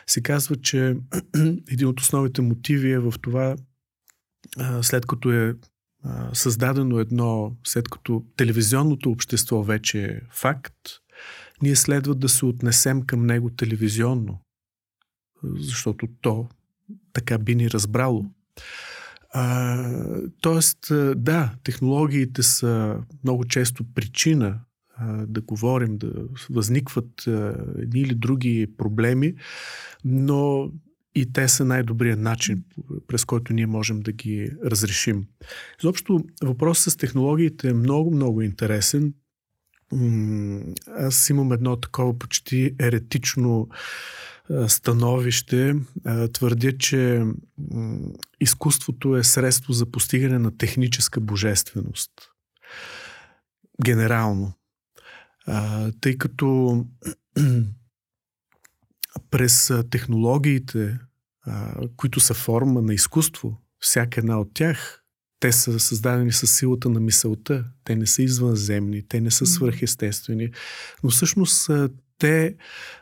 [0.06, 0.96] се казва, че
[1.70, 3.56] един от основните мотиви е в това,
[4.82, 5.54] след като е
[6.32, 10.74] създадено едно, след като телевизионното общество вече е факт,
[11.62, 14.40] ние следва да се отнесем към него телевизионно,
[15.44, 16.48] защото то
[17.12, 18.24] така би ни разбрало.
[19.34, 20.78] А, тоест,
[21.16, 24.60] да, технологиите са много често причина
[24.96, 26.12] а, да говорим, да
[26.50, 27.26] възникват
[27.78, 29.34] едни или други проблеми,
[30.04, 30.70] но
[31.20, 32.64] и те са най-добрият начин,
[33.06, 35.26] през който ние можем да ги разрешим.
[35.80, 39.14] Изобщо въпросът с технологиите е много, много интересен.
[40.86, 43.68] Аз имам едно такова почти еретично
[44.68, 45.74] становище.
[46.32, 47.24] Твърдя, че
[48.40, 52.12] изкуството е средство за постигане на техническа божественост.
[53.84, 54.52] Генерално.
[56.00, 56.84] Тъй като
[59.30, 60.98] през технологиите,
[61.96, 65.02] които са форма на изкуство, всяка една от тях,
[65.40, 67.64] те са създадени с силата на мисълта.
[67.84, 70.50] Те не са извънземни, те не са свръхестествени.
[71.04, 71.70] Но всъщност
[72.18, 72.56] те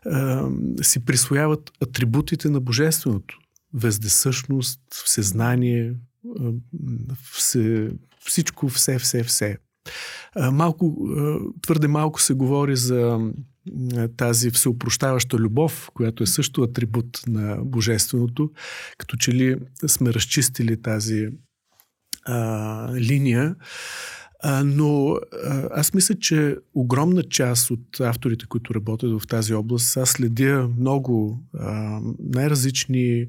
[0.06, 0.48] а,
[0.82, 3.38] си присвояват атрибутите на Божественото.
[3.74, 5.94] Вездесъщност, всезнание,
[7.32, 7.90] все,
[8.26, 9.56] всичко, все, все, все.
[10.34, 13.30] А, малко, а, твърде малко се говори за
[14.16, 18.50] тази всеопрощаваща любов, която е също атрибут на Божественото,
[18.98, 19.56] като че ли
[19.86, 21.28] сме разчистили тази
[22.24, 23.54] а, линия.
[24.42, 25.08] А, но
[25.44, 30.68] а, аз мисля, че огромна част от авторите, които работят в тази област, аз следя
[30.78, 33.26] много а, най-различни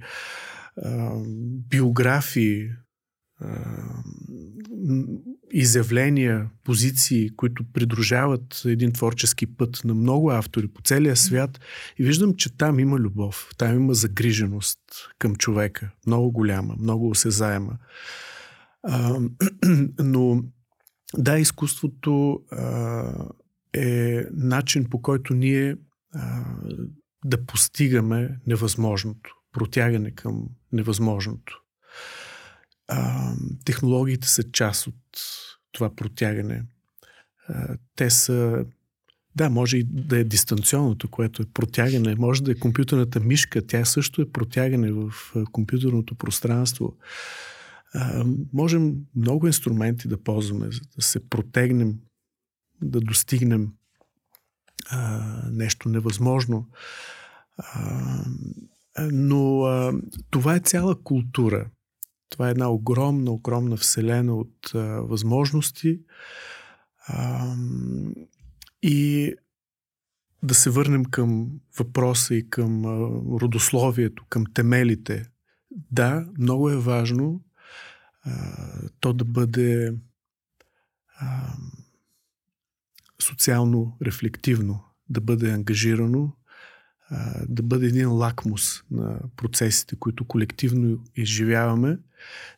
[1.70, 2.70] биографии,
[5.52, 11.60] изявления, позиции, които придружават един творчески път на много автори по целия свят
[12.00, 14.80] и виждам, че там има любов, там има загриженост
[15.20, 17.78] към човека, много голяма, много осезаема.
[18.84, 19.20] А,
[20.00, 20.44] но
[21.18, 23.14] да, изкуството а,
[23.74, 25.76] е начин по който ние
[26.14, 26.46] а,
[27.26, 31.67] да постигаме невъзможното, протягане към невъзможното.
[32.88, 33.34] А,
[33.66, 34.96] технологиите са част от
[35.72, 36.64] това протягане.
[37.48, 38.66] А, те са
[39.36, 42.16] да, може и да е дистанционното, което е протягане.
[42.16, 43.68] Може да е компютърната мишка.
[43.68, 45.12] Тя също е протягане в
[45.52, 46.98] компютърното пространство
[47.94, 52.00] а, можем много инструменти да ползваме, за да се протегнем,
[52.82, 53.74] да достигнем
[54.90, 55.22] а,
[55.52, 56.68] нещо невъзможно.
[57.58, 58.24] А,
[59.12, 59.94] но а,
[60.30, 61.70] това е цяла култура.
[62.30, 66.00] Това е една огромна, огромна вселена от а, възможности.
[67.08, 67.54] А,
[68.82, 69.34] и
[70.44, 71.50] да се върнем към
[71.80, 72.90] въпроса и към а,
[73.42, 75.30] родословието, към темелите.
[75.92, 77.42] Да, много е важно
[79.00, 79.94] то да бъде
[81.20, 81.54] а,
[83.22, 86.36] социално рефлективно, да бъде ангажирано,
[87.10, 91.98] а, да бъде един лакмус на процесите, които колективно изживяваме.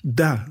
[0.03, 0.45] Да,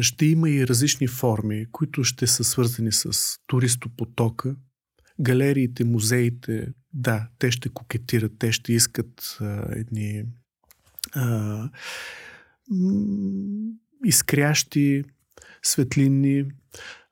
[0.00, 4.56] ще има и различни форми, които ще са свързани с туристопотока,
[5.20, 10.24] галериите, музеите, да, те ще кокетират, те ще искат а, едни
[11.12, 11.70] а,
[14.04, 15.04] изкрящи,
[15.62, 16.44] светлинни,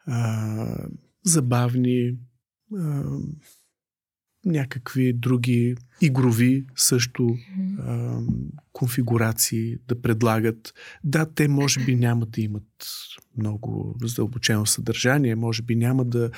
[0.07, 0.89] а,
[1.25, 2.17] забавни,
[2.77, 3.05] а,
[4.45, 7.37] някакви други игрови също
[7.79, 8.19] а,
[8.73, 10.75] конфигурации да предлагат.
[11.05, 12.87] Да, те може би няма да имат
[13.37, 16.31] много задълбочено съдържание, може би няма да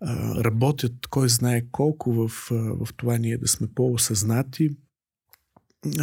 [0.00, 4.70] а, работят кой знае колко в, в това ние да сме по-осъзнати,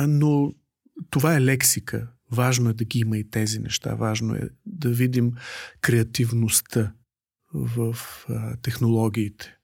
[0.08, 0.54] но
[1.10, 2.08] това е лексика.
[2.32, 3.96] Важно е да ги има и тези неща.
[3.96, 5.32] Важно е да видим
[5.82, 6.94] креативността
[7.54, 7.96] в
[8.30, 9.58] а, технологиите.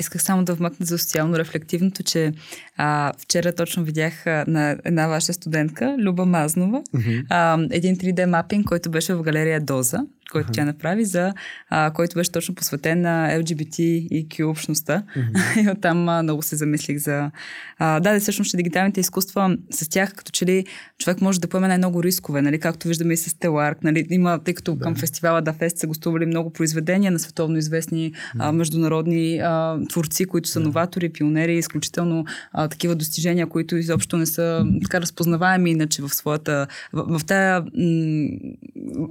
[0.00, 2.32] Исках само да вмъкна за социално рефлективното, че
[2.76, 7.26] а, вчера точно видях а, на една ваша студентка, Люба Мазнова, mm-hmm.
[7.30, 9.98] а, един 3D мапинг, който беше в галерия Доза
[10.32, 10.54] който uh-huh.
[10.54, 11.32] тя направи, за,
[11.70, 15.02] а, който беше точно посветен на LGBT и Q общността.
[15.16, 15.64] Uh-huh.
[15.66, 17.30] и оттам а, много се замислих за...
[17.78, 20.64] А, да, да, всъщност, че дигиталните изкуства с тях, като че ли
[20.98, 22.60] човек може да поеме най-много рискове, нали?
[22.60, 23.84] както виждаме и с Теларк.
[23.84, 24.06] Нали?
[24.10, 24.80] Има, тъй като да.
[24.80, 28.36] към фестивала Да Фест са гостували много произведения на световно известни uh-huh.
[28.38, 30.64] а, международни а, творци, които са uh-huh.
[30.64, 36.66] новатори, пионери, изключително а, такива достижения, които изобщо не са така разпознаваеми иначе в своята...
[36.92, 37.60] В, в тая...
[37.60, 38.28] М-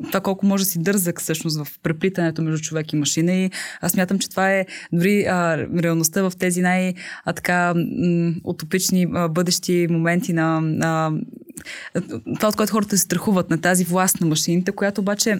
[0.07, 3.51] това колко може да си дърза близък всъщност в преплитането между човек и машина и
[3.81, 6.93] аз мятам, че това е дори а, реалността в тези най-
[7.25, 11.11] а, така м- утопични а, бъдещи моменти на а,
[12.35, 15.39] това, от което хората се страхуват на тази власт на машините, която обаче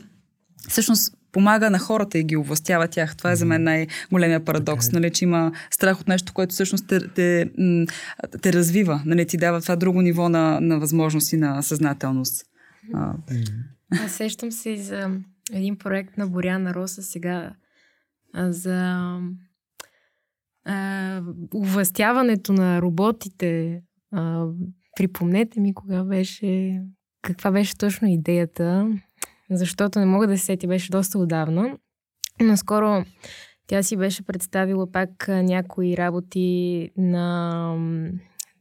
[0.70, 3.16] всъщност помага на хората и ги овластява тях.
[3.16, 4.94] Това е за мен най-големия парадокс, okay.
[4.94, 5.00] Е.
[5.00, 7.50] нали, че има страх от нещо, което всъщност те, те,
[8.42, 12.46] те развива, нали, ти дава това друго ниво на, на възможности на съзнателност.
[14.06, 15.10] Аз сещам се и за
[15.52, 17.56] един проект на Боряна Роса сега
[18.36, 19.20] за
[20.66, 21.22] а,
[21.54, 23.82] увластяването на роботите.
[24.12, 24.48] А,
[24.96, 26.82] припомнете ми кога беше,
[27.22, 28.90] каква беше точно идеята
[29.50, 31.78] защото не мога да се сети, беше доста отдавна.
[32.42, 33.06] Наскоро
[33.68, 37.76] тя си беше представила пак някои работи на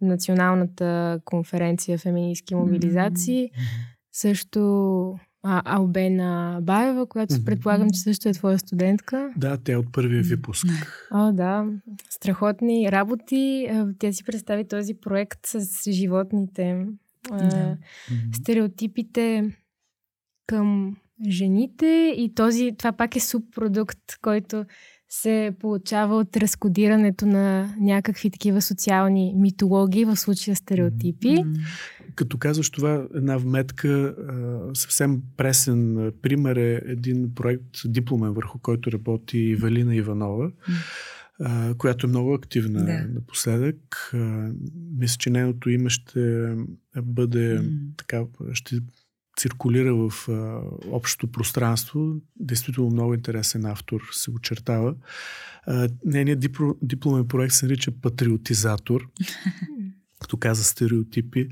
[0.01, 3.51] Националната конференция феминистки мобилизации.
[3.51, 3.87] Mm-hmm.
[4.13, 7.45] Също а, Албена Баева, която mm-hmm.
[7.45, 9.33] предполагам, че също е твоя студентка.
[9.37, 10.67] Да, тя е от първия випуск.
[11.11, 11.67] О, да.
[12.11, 13.69] Страхотни работи.
[13.99, 16.87] Тя си представи този проект с животните.
[17.29, 17.77] Mm-hmm.
[18.33, 19.57] Стереотипите
[20.47, 20.97] към
[21.29, 24.65] жените и този, това пак е субпродукт, който
[25.09, 31.45] се получава от разкодирането на някакви такива социални митологии, в случая стереотипи.
[32.15, 34.15] Като казваш това, една вметка,
[34.75, 40.51] съвсем пресен пример е един проект дипломен, върху който работи Валина Иванова,
[41.79, 43.07] която е много активна да.
[43.15, 44.13] напоследък.
[44.99, 46.55] Мисля, че нейното име ще
[47.03, 47.65] бъде
[47.97, 48.81] така, ще
[49.37, 50.61] циркулира в а,
[50.91, 52.15] общото пространство.
[52.37, 54.95] Действително много интересен автор се очертава.
[56.05, 59.09] Нейният дипло, дипломен проект се нарича Патриотизатор,
[60.21, 61.49] като каза стереотипи.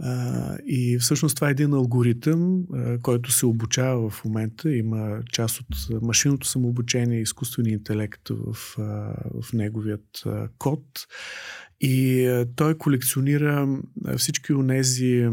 [0.00, 4.72] А, и всъщност това е един алгоритъм, а, който се обучава в момента.
[4.72, 8.82] Има част от машинното самообучение изкуствения интелект в, а,
[9.42, 10.84] в неговият а, код.
[11.80, 13.78] И а, той колекционира
[14.16, 15.28] всички от тези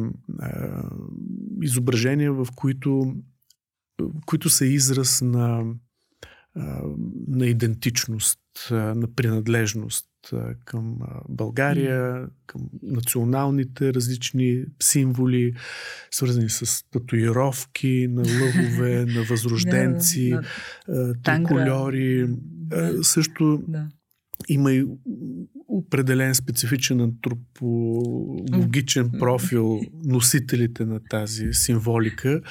[1.61, 3.15] изображения, в които,
[4.25, 5.63] които са израз на,
[7.27, 8.39] на идентичност,
[8.71, 10.05] на принадлежност
[10.65, 10.97] към
[11.29, 15.53] България, към националните различни символи,
[16.11, 20.33] свързани с татуировки на лъвове, на възрожденци,
[21.23, 22.27] трикольори.
[23.01, 23.63] Също
[24.49, 24.85] има и
[25.67, 32.41] определен специфичен антропологичен профил носителите на тази символика.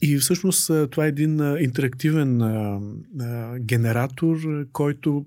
[0.00, 2.38] И всъщност това е един интерактивен
[3.58, 4.38] генератор,
[4.72, 5.26] който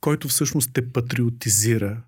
[0.00, 2.02] който всъщност те патриотизира.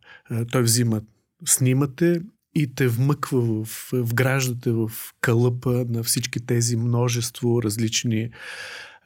[0.53, 1.01] Той взима,
[1.47, 2.21] снимате
[2.55, 8.31] и те вмъква в, вграждате в кълъпа на всички тези множество различни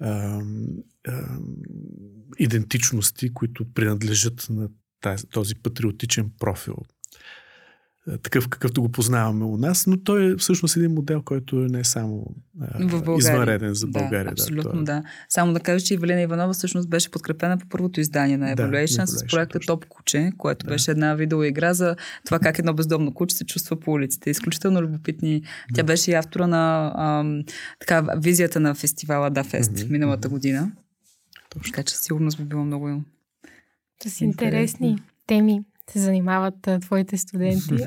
[0.01, 0.41] а,
[1.09, 1.39] а,
[2.39, 4.69] идентичности, които принадлежат на
[5.01, 6.77] тази, този патриотичен профил.
[8.13, 11.69] Е, такъв какъвто го познаваме у нас, но той е всъщност един модел, който е
[11.69, 12.27] не само
[12.81, 14.25] в извънреден за България.
[14.25, 15.03] Да, абсолютно, да, да.
[15.29, 19.07] Само да кажа, че Ивелина Иванова всъщност беше подкрепена по първото издание на Evaluation да,
[19.07, 19.75] с проекта точно.
[19.75, 20.73] Топ куче, което да.
[20.73, 24.31] беше една видеоигра за това как едно бездомно куче се чувства по улиците.
[24.31, 25.41] Изключително любопитни.
[25.41, 25.47] Да.
[25.75, 27.43] Тя беше и автора на ам,
[27.81, 29.91] така, визията на фестивала Да Фест mm-hmm.
[29.91, 30.73] миналата година.
[31.51, 31.73] Точно.
[31.73, 33.03] Така че сигурно би било много
[34.07, 37.77] с интересни теми се занимават а, твоите студенти.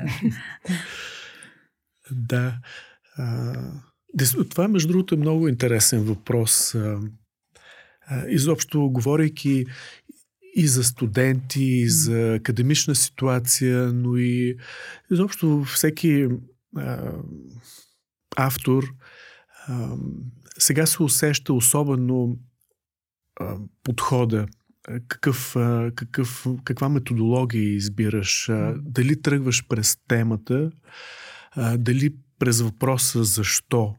[2.10, 2.58] да.
[3.16, 3.54] А,
[4.50, 6.74] това, между другото, е много интересен въпрос.
[6.74, 7.00] А,
[8.28, 9.66] изобщо, говорейки
[10.56, 14.56] и за студенти, и за академична ситуация, но и
[15.10, 16.28] изобщо всеки
[16.76, 17.12] а,
[18.36, 18.84] автор
[19.66, 19.96] а,
[20.58, 22.38] сега се усеща особено
[23.40, 24.46] а, подхода
[24.82, 25.56] какъв,
[25.94, 28.50] какъв, каква методология избираш?
[28.76, 30.70] Дали тръгваш през темата,
[31.78, 33.94] дали през въпроса защо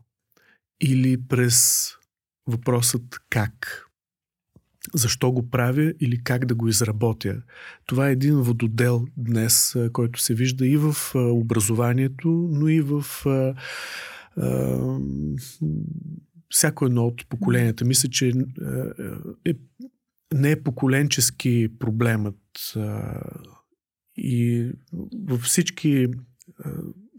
[0.82, 1.88] или през
[2.48, 3.86] въпросът как?
[4.94, 7.42] Защо го правя или как да го изработя?
[7.86, 13.06] Това е един вододел днес, който се вижда и в образованието, но и в
[16.50, 17.86] всяко едно от поколенията.
[17.86, 18.34] Мисля, че
[19.46, 19.54] е
[20.34, 22.38] не е поколенчески проблемът.
[24.18, 24.72] И
[25.28, 26.08] във всички,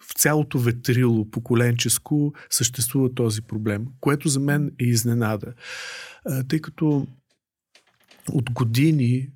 [0.02, 5.54] в цялото ветрило поколенческо съществува този проблем, което за мен е изненада.
[6.48, 7.06] Тъй като
[8.28, 9.28] от години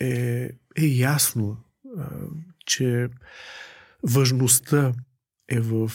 [0.00, 1.56] е, е ясно,
[2.66, 3.08] че
[4.02, 4.92] важността
[5.48, 5.92] е в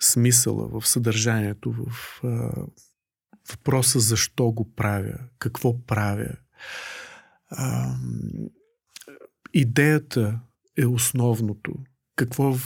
[0.00, 2.20] смисъла, в съдържанието, в
[3.50, 6.36] въпроса защо го правя, какво правя.
[7.50, 7.96] А,
[9.54, 10.40] идеята
[10.78, 11.74] е основното.
[12.16, 12.56] Какво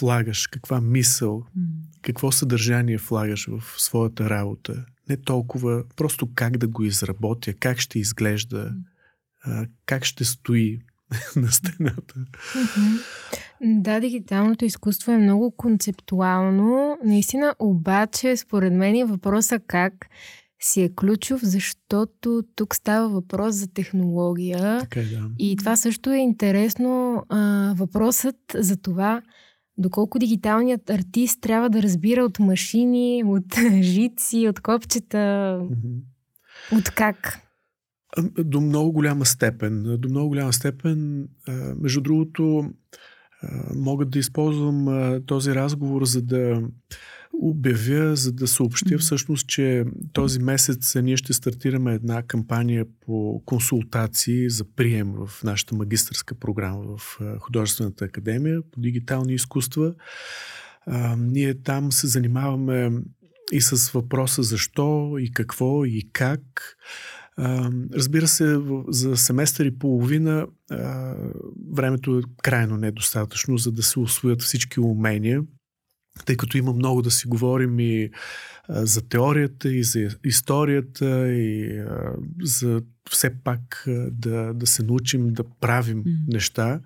[0.00, 1.46] влагаш, каква мисъл,
[2.02, 4.84] какво съдържание влагаш в своята работа.
[5.08, 8.74] Не толкова просто как да го изработя, как ще изглежда,
[9.86, 10.80] как ще стои
[11.36, 12.14] на стената.
[13.60, 16.98] Да, дигиталното изкуство е много концептуално.
[17.04, 20.06] Наистина, обаче, според мен е въпроса как
[20.60, 24.78] си е ключов, защото тук става въпрос за технология.
[24.80, 25.30] Така е, да.
[25.38, 27.22] И това също е интересно.
[27.28, 29.22] А, въпросът за това,
[29.78, 35.16] доколко дигиталният артист трябва да разбира от машини, от жици, от копчета,
[35.62, 36.78] mm-hmm.
[36.78, 37.38] от как.
[38.38, 39.96] До много голяма степен.
[39.98, 41.28] До много голяма степен.
[41.80, 42.70] Между другото,
[43.74, 44.88] мога да използвам
[45.26, 46.62] този разговор, за да
[47.40, 54.50] обявя, за да съобщя всъщност, че този месец ние ще стартираме една кампания по консултации
[54.50, 59.94] за прием в нашата магистърска програма в Художествената академия по дигитални изкуства.
[60.86, 62.90] А, ние там се занимаваме
[63.52, 66.76] и с въпроса защо и какво и как.
[67.38, 71.14] А, разбира се, за семестър и половина а,
[71.72, 75.42] времето е крайно недостатъчно, за да се освоят всички умения–
[76.24, 78.10] тъй като има много да си говорим и
[78.68, 82.12] а, за теорията, и за историята, и а,
[82.42, 86.32] за все пак а, да, да се научим да правим mm.
[86.32, 86.80] неща.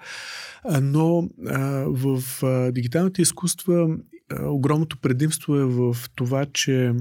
[0.64, 3.96] А, но а, в а, дигиталните изкуства
[4.30, 6.94] а, огромното предимство е в това, че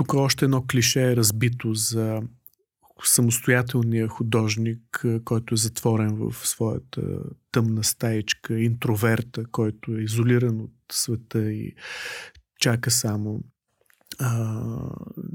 [0.00, 2.22] тук още едно клише е разбито за
[3.04, 7.02] самостоятелния художник, който е затворен в своята
[7.52, 11.74] тъмна стаечка, интроверта, който е изолиран от света и
[12.60, 13.40] чака само
[14.18, 14.62] а,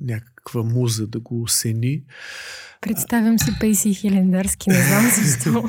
[0.01, 2.03] някаква муза да го осени.
[2.82, 5.68] Представям си Пейси Хилендарски, не знам защо.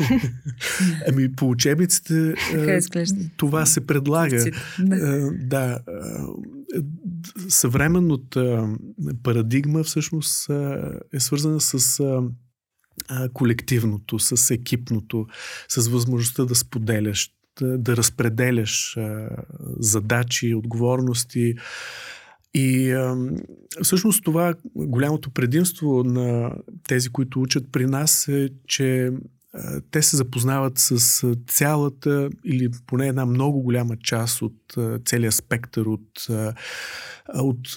[1.09, 2.35] ами по учебниците
[3.37, 4.45] това се предлага.
[4.79, 5.31] Да.
[5.33, 5.81] да.
[7.49, 8.69] Съвременната
[9.23, 10.51] парадигма всъщност
[11.13, 12.03] е свързана с
[13.33, 15.27] колективното, с екипното,
[15.69, 18.97] с възможността да споделяш, да, разпределяш
[19.79, 21.55] задачи, отговорности,
[22.55, 22.95] и
[23.83, 26.53] всъщност това голямото предимство на
[26.89, 29.11] тези, които учат при нас е, че
[29.91, 35.87] те се запознават с цялата или поне една много голяма част от а, целия спектър
[35.87, 36.27] от,
[37.35, 37.77] от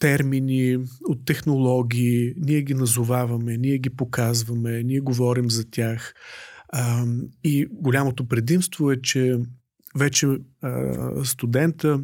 [0.00, 2.34] термини, от технологии.
[2.36, 6.14] Ние ги назоваваме, ние ги показваме, ние говорим за тях.
[7.44, 9.38] И голямото предимство е, че
[9.96, 10.28] вече
[11.24, 12.00] студента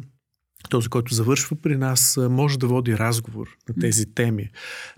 [0.69, 4.49] този, който завършва при нас, може да води разговор на тези теми.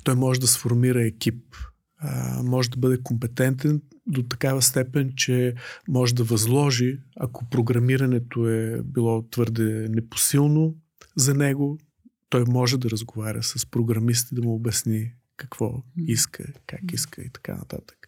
[0.03, 1.55] Той може да сформира екип,
[2.43, 5.53] може да бъде компетентен до такава степен, че
[5.87, 10.75] може да възложи, ако програмирането е било твърде непосилно
[11.15, 11.77] за него,
[12.29, 17.55] той може да разговаря с програмисти, да му обясни какво иска, как иска и така
[17.55, 18.07] нататък.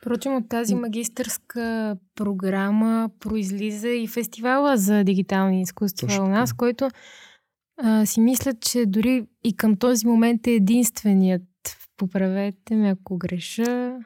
[0.00, 6.24] Впрочем, от тази магистърска програма произлиза и фестивала за дигитални изкуства Точно.
[6.24, 6.88] у нас, който
[7.82, 11.42] а, си мисля, че дори и към този момент е единственият.
[11.96, 13.98] Поправете ме, ако греша.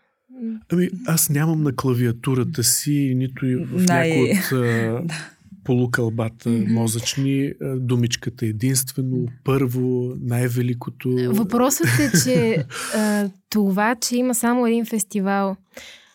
[0.73, 4.09] Ами, аз нямам на клавиатурата си, нито и в Най...
[4.11, 5.03] някои от а,
[5.65, 11.11] полукълбата мозъчни, думичката единствено, първо, най-великото.
[11.29, 15.57] Въпросът е, че а, това, че има само един фестивал,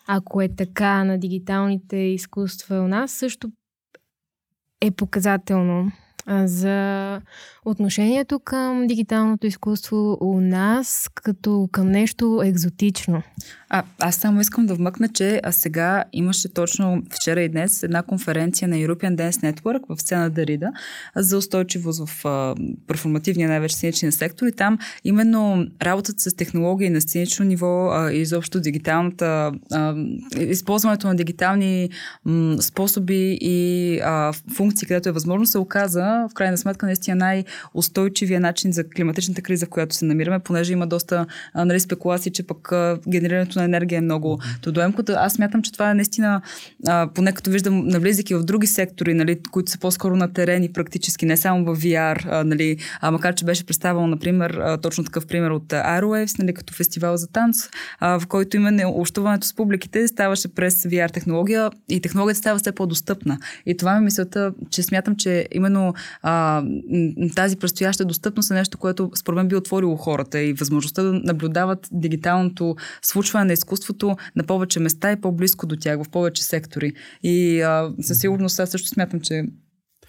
[0.06, 3.50] ако е така на дигиталните изкуства у нас, също
[4.80, 5.92] е показателно
[6.44, 7.20] за
[7.64, 13.22] отношението към дигиталното изкуство у нас като към нещо екзотично.
[13.72, 18.02] А, аз само искам да вмъкна, че а сега имаше точно вчера и днес една
[18.02, 20.72] конференция на European Dance Network в сцена Дарида
[21.16, 22.54] за устойчивост в а,
[22.86, 28.20] перформативния най-вече сценичен сектор и там именно работата с технологии на сценично ниво а, и
[28.20, 29.94] изобщо дигиталната а,
[30.38, 31.90] използването на дигитални
[32.24, 37.44] м, способи и а, функции, където е възможно, се оказа в крайна сметка наистина най-
[37.50, 42.32] най-устойчивия начин за климатичната криза, в която се намираме, понеже има доста а, нали, спекулации,
[42.32, 45.02] че пък а, генерирането на енергия е много трудоемко.
[45.08, 46.40] Аз смятам, че това е наистина,
[46.86, 50.72] а, поне като виждам, навлизайки в други сектори, нали, които са по-скоро на терен и
[50.72, 55.04] практически, не само в VR, а, нали, а, макар че беше представено, например, а, точно
[55.04, 57.56] такъв пример от Aerowaves, нали, като фестивал за танц,
[58.00, 62.72] а, в който именно общуването с публиките ставаше през VR технология и технологията става все
[62.72, 63.38] по-достъпна.
[63.66, 66.62] И това ми мисълта, че смятам, че именно а,
[67.40, 71.88] тази предстояща достъпност е нещо, което според мен би отворило хората и възможността да наблюдават
[71.92, 76.92] дигиталното случване на изкуството на повече места и по-близко до тях, в повече сектори.
[77.22, 79.44] И а, със сигурност аз също смятам, че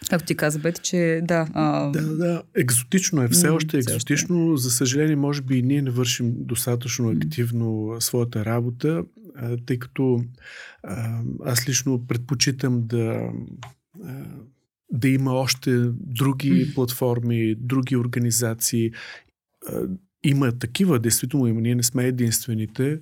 [0.09, 1.47] Както ти каза, Бети, че да.
[1.53, 1.89] А...
[1.89, 2.43] Да, да.
[2.55, 3.27] Екзотично е.
[3.27, 4.57] Все още е екзотично.
[4.57, 9.03] За съжаление, може би и ние не вършим достатъчно активно своята работа,
[9.65, 10.23] тъй като
[11.45, 13.29] аз лично предпочитам да
[14.91, 18.91] да има още други платформи, други организации.
[20.23, 21.61] Има такива, действително има.
[21.61, 22.99] Ние не сме единствените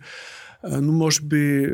[0.64, 1.70] но може би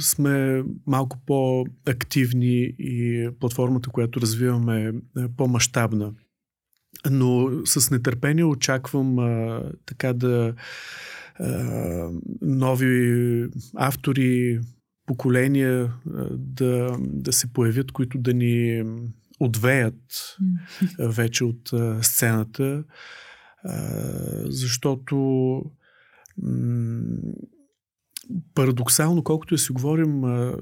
[0.00, 6.12] сме малко по-активни и платформата, която развиваме е по-масштабна.
[7.10, 10.54] Но с нетърпение очаквам а, така да
[11.38, 12.10] а,
[12.42, 13.46] нови
[13.76, 14.60] автори,
[15.06, 15.92] поколения
[16.30, 18.84] да, да се появят, които да ни
[19.40, 20.36] отвеят
[20.98, 22.84] вече от а, сцената,
[23.64, 23.74] а,
[24.44, 25.62] защото
[28.54, 30.56] парадоксално, колкото и си говорим а,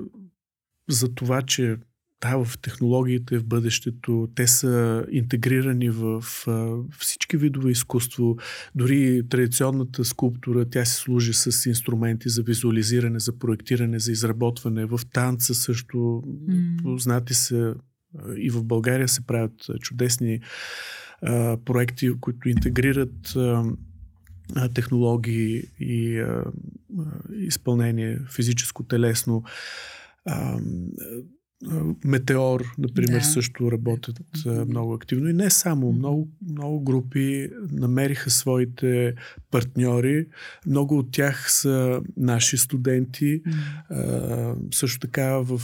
[0.89, 1.77] за това, че
[2.21, 8.37] да, в технологиите в бъдещето, те са интегрирани в а, всички видове изкуство.
[8.75, 14.87] Дори традиционната скулптура, тя се служи с инструменти за визуализиране, за проектиране, за изработване.
[14.87, 16.83] В танца също, mm.
[16.83, 17.75] познати се
[18.37, 20.41] и в България се правят чудесни
[21.65, 23.37] проекти, които интегрират
[24.75, 26.25] технологии и
[27.33, 29.45] изпълнение физическо, телесно.
[32.05, 33.25] Метеор, например, да.
[33.25, 34.21] също работят
[34.69, 35.29] много активно.
[35.29, 35.93] И не само.
[35.93, 39.15] Много, много групи намериха своите
[39.51, 40.27] партньори.
[40.67, 43.43] Много от тях са наши студенти.
[43.43, 43.55] Mm.
[43.91, 45.61] А, също така в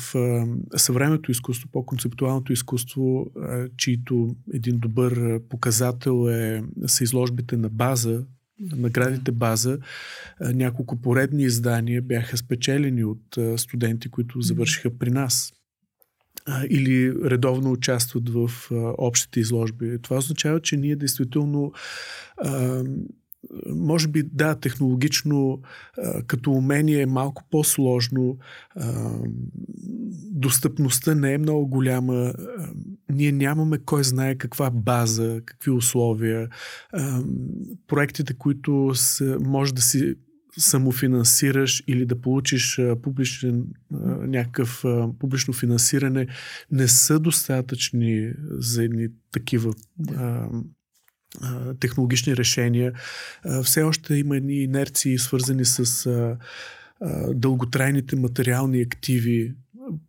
[0.77, 8.25] съвременното изкуство, по-концептуалното изкуство, а, чието един добър показател е, са изложбите на база,
[8.61, 9.79] наградите база.
[10.41, 15.53] Няколко поредни издания бяха спечелени от студенти, които завършиха при нас
[16.71, 18.51] или редовно участват в
[18.99, 19.99] общите изложби.
[20.03, 21.73] Това означава, че ние действително
[23.69, 25.61] може би, да, технологично
[26.27, 28.39] като умение е малко по-сложно.
[30.31, 32.33] Достъпността не е много голяма.
[33.13, 36.49] Ние нямаме кой знае каква база, какви условия.
[37.87, 38.93] Проектите, които
[39.41, 40.15] може да си
[40.59, 43.65] самофинансираш или да получиш публичен,
[44.21, 44.85] някакъв
[45.19, 46.27] публично финансиране,
[46.71, 49.75] не са достатъчни за едни такива
[51.81, 52.93] технологични решения.
[53.63, 56.09] Все още има едни инерции, свързани с
[57.35, 59.55] дълготрайните материални активи,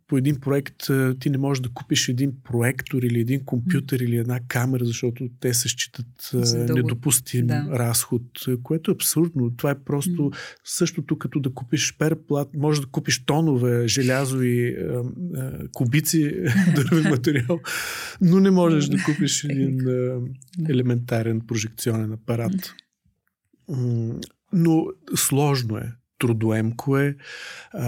[0.06, 0.76] по един проект
[1.20, 5.54] ти не можеш да купиш един проектор или един компютър или една камера, защото те
[5.54, 7.66] се считат да недопустим да.
[7.70, 8.22] разход,
[8.62, 9.56] което е абсурдно.
[9.56, 10.36] Това е просто mm.
[10.64, 15.02] същото като да купиш перплат, може да купиш тонове желязови а,
[15.36, 16.32] а, кубици
[16.74, 17.60] дървен материал,
[18.20, 20.20] но не можеш да купиш един а,
[20.68, 22.74] елементарен прожекционен апарат.
[24.52, 24.86] Но
[25.16, 27.16] сложно е трудоемко е,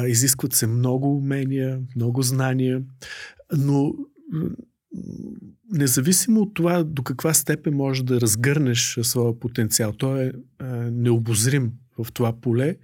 [0.07, 2.83] изискват се много умения, много знания,
[3.59, 3.95] но
[5.71, 11.73] независимо от това до каква степен можеш да разгърнеш своя потенциал, той е а, необозрим
[11.99, 12.77] в това поле,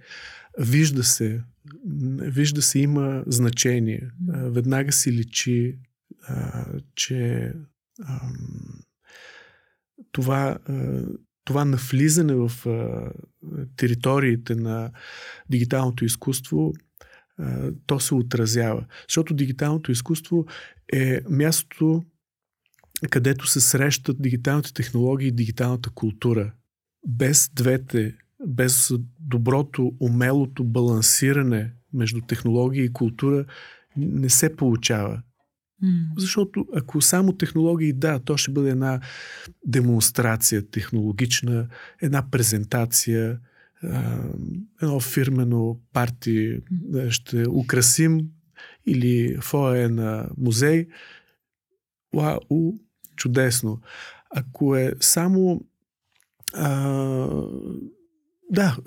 [0.59, 1.41] вижда се,
[2.21, 4.09] вижда се, има значение.
[4.27, 5.79] Веднага си личи,
[6.95, 7.51] че
[10.11, 10.57] това
[11.45, 13.09] това навлизане в а,
[13.77, 14.91] териториите на
[15.49, 16.73] дигиталното изкуство,
[17.37, 18.85] а, то се отразява.
[19.09, 20.45] Защото дигиталното изкуство
[20.93, 22.03] е мястото,
[23.09, 26.53] където се срещат дигиталните технологии и дигиталната култура.
[27.07, 28.15] Без двете,
[28.47, 33.45] без доброто, умелото балансиране между технология и култура
[33.97, 35.21] не се получава.
[36.17, 39.01] Защото ако само технологии, да, то ще бъде една
[39.65, 41.67] демонстрация технологична,
[42.01, 43.39] една презентация,
[44.81, 46.61] едно фирмено парти
[47.09, 48.19] ще украсим
[48.85, 50.87] или фоя на музей.
[52.15, 52.73] Уау,
[53.15, 53.81] чудесно.
[54.29, 55.65] Ако е само
[56.53, 56.77] а,
[58.51, 58.77] да,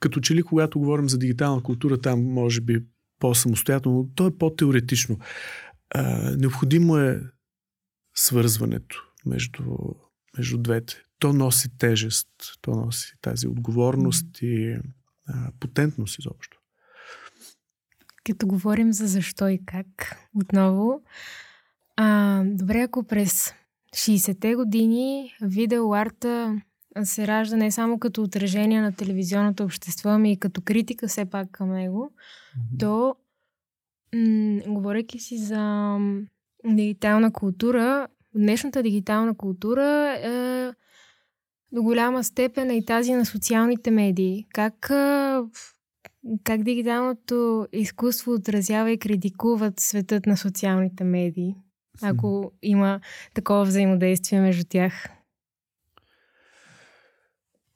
[0.00, 2.84] като че ли когато говорим за дигитална култура, там може би
[3.22, 5.18] по-самостоятелно, то е по-теоретично.
[5.94, 6.02] А,
[6.36, 7.20] необходимо е
[8.14, 9.62] свързването между,
[10.38, 10.94] между двете.
[11.18, 12.28] То носи тежест,
[12.60, 16.58] то носи тази отговорност и а, потентност изобщо.
[18.24, 21.02] Като говорим за защо и как, отново,
[21.96, 23.54] а, добре, ако през
[23.96, 26.62] 60-те години видео арта
[27.04, 31.50] се ражда не само като отражение на телевизионното общество, ами и като критика все пак
[31.50, 32.80] към него, mm-hmm.
[32.80, 33.14] то,
[34.14, 35.96] м- говоряки си за
[36.64, 40.72] дигитална култура, днешната дигитална култура е
[41.72, 44.46] до голяма степен е и тази на социалните медии.
[44.54, 44.74] Как,
[46.44, 51.54] как дигиталното изкуство отразява и критикуват светът на социалните медии,
[52.02, 53.00] ако има
[53.34, 55.08] такова взаимодействие между тях?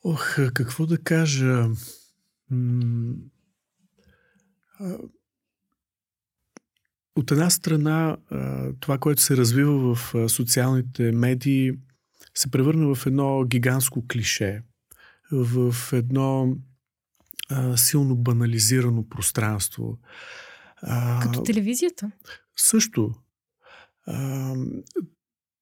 [0.09, 1.69] Ох, какво да кажа?
[7.17, 8.17] От една страна,
[8.81, 11.73] това, което се развива в социалните медии,
[12.35, 14.63] се превърна в едно гигантско клише,
[15.33, 16.57] в едно
[17.77, 19.99] силно банализирано пространство.
[21.23, 22.11] Като телевизията?
[22.57, 23.15] Също.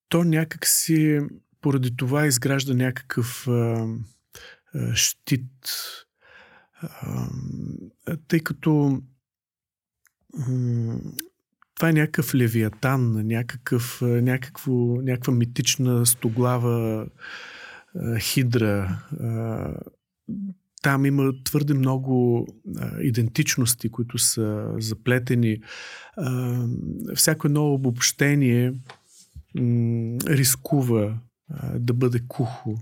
[0.09, 1.21] То някак си
[1.61, 3.49] поради това изгражда някакъв
[4.95, 5.43] щит,
[8.29, 9.03] тъй като
[11.75, 14.73] това е някакъв левиатан, някакъв, някакво,
[15.03, 17.07] някаква митична стоглава
[18.19, 19.03] хидра.
[20.83, 22.47] Там има твърде много
[23.01, 25.61] идентичности, които са заплетени.
[27.15, 28.75] Всяко едно обобщение
[30.27, 31.19] рискува
[31.75, 32.79] да бъде кухо,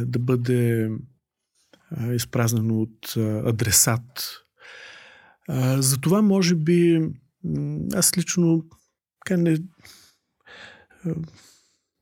[0.00, 0.90] да бъде
[2.12, 3.16] изпразнено от
[3.46, 4.32] адресат.
[5.78, 7.08] Затова, може би,
[7.94, 8.64] аз лично
[9.30, 9.58] не,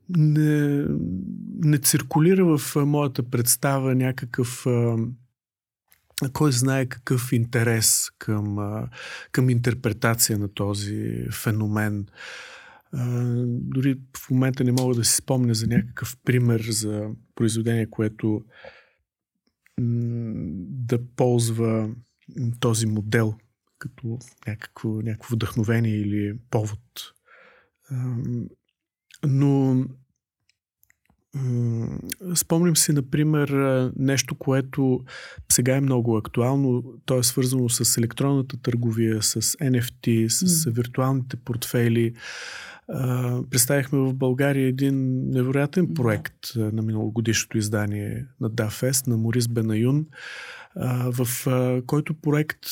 [0.09, 0.85] не,
[1.59, 4.67] не циркулира в моята представа някакъв
[6.33, 8.59] кой знае какъв интерес към,
[9.33, 12.07] към интерпретация на този феномен.
[13.47, 18.45] Дори в момента не мога да си спомня за някакъв пример за произведение, което
[19.79, 21.91] да ползва
[22.61, 23.35] този модел
[23.79, 26.81] като някакво, някакво вдъхновение или повод.
[29.27, 29.85] Но
[32.35, 33.49] Спомням си, например,
[33.97, 35.05] нещо, което
[35.53, 36.83] сега е много актуално.
[37.07, 42.15] То е свързано с електронната търговия, с NFT, с виртуалните портфели.
[43.51, 50.07] Представихме в България един невероятен проект на миналогодишното издание на Дафест на Морис Бенаюн,
[51.07, 51.29] в
[51.87, 52.67] който проект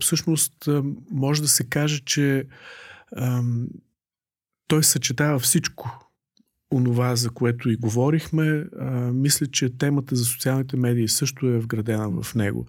[0.00, 0.68] всъщност
[1.10, 2.46] може да се каже, че
[4.68, 6.08] той съчетава всичко
[6.72, 8.66] онова, за което и говорихме.
[9.12, 12.66] мисля, че темата за социалните медии също е вградена в него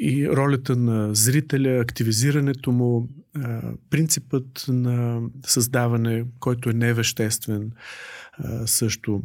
[0.00, 3.08] и ролята на зрителя, активизирането му,
[3.90, 7.72] принципът на създаване, който е невеществен
[8.66, 9.22] също.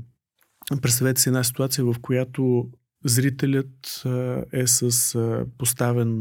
[0.81, 2.69] Представете си една ситуация, в която
[3.05, 4.03] зрителят
[4.53, 6.15] е с поставен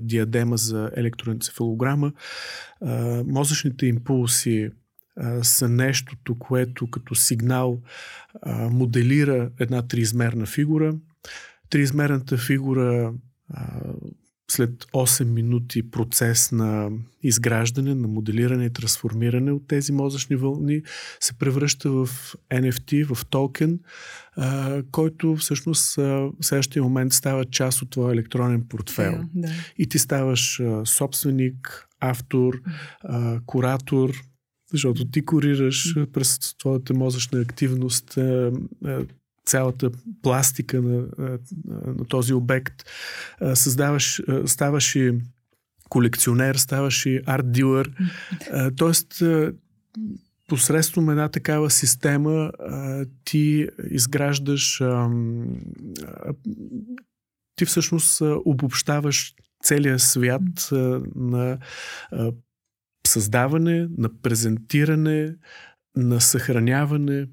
[0.00, 2.12] диадема за електроенцефалограма.
[3.26, 4.70] Мозъчните импулси
[5.42, 7.82] са нещото, което като сигнал
[8.70, 10.94] моделира една триизмерна фигура.
[11.70, 13.14] Триизмерната фигура
[14.50, 16.90] след 8 минути процес на
[17.22, 20.82] изграждане, на моделиране и трансформиране от тези мозъчни вълни
[21.20, 22.08] се превръща в
[22.52, 23.80] NFT, в токен,
[24.90, 29.12] който всъщност в следващия момент става част от твоя електронен портфел.
[29.12, 29.48] Yeah, да.
[29.78, 32.62] И ти ставаш собственик, автор,
[33.46, 34.14] куратор,
[34.72, 38.18] защото ти корираш през твоята мозъчна активност
[39.46, 39.90] цялата
[40.22, 41.06] пластика на,
[41.86, 42.84] на този обект.
[43.54, 44.96] Създаваш, ставаш
[45.88, 47.92] колекционер, ставаш и арт-дилър.
[48.76, 49.22] Тоест,
[50.48, 52.52] посредством една такава система
[53.24, 54.82] ти изграждаш
[57.56, 60.70] ти всъщност обобщаваш целия свят
[61.14, 61.58] на
[63.06, 65.34] създаване, на презентиране,
[65.96, 67.26] на съхраняване,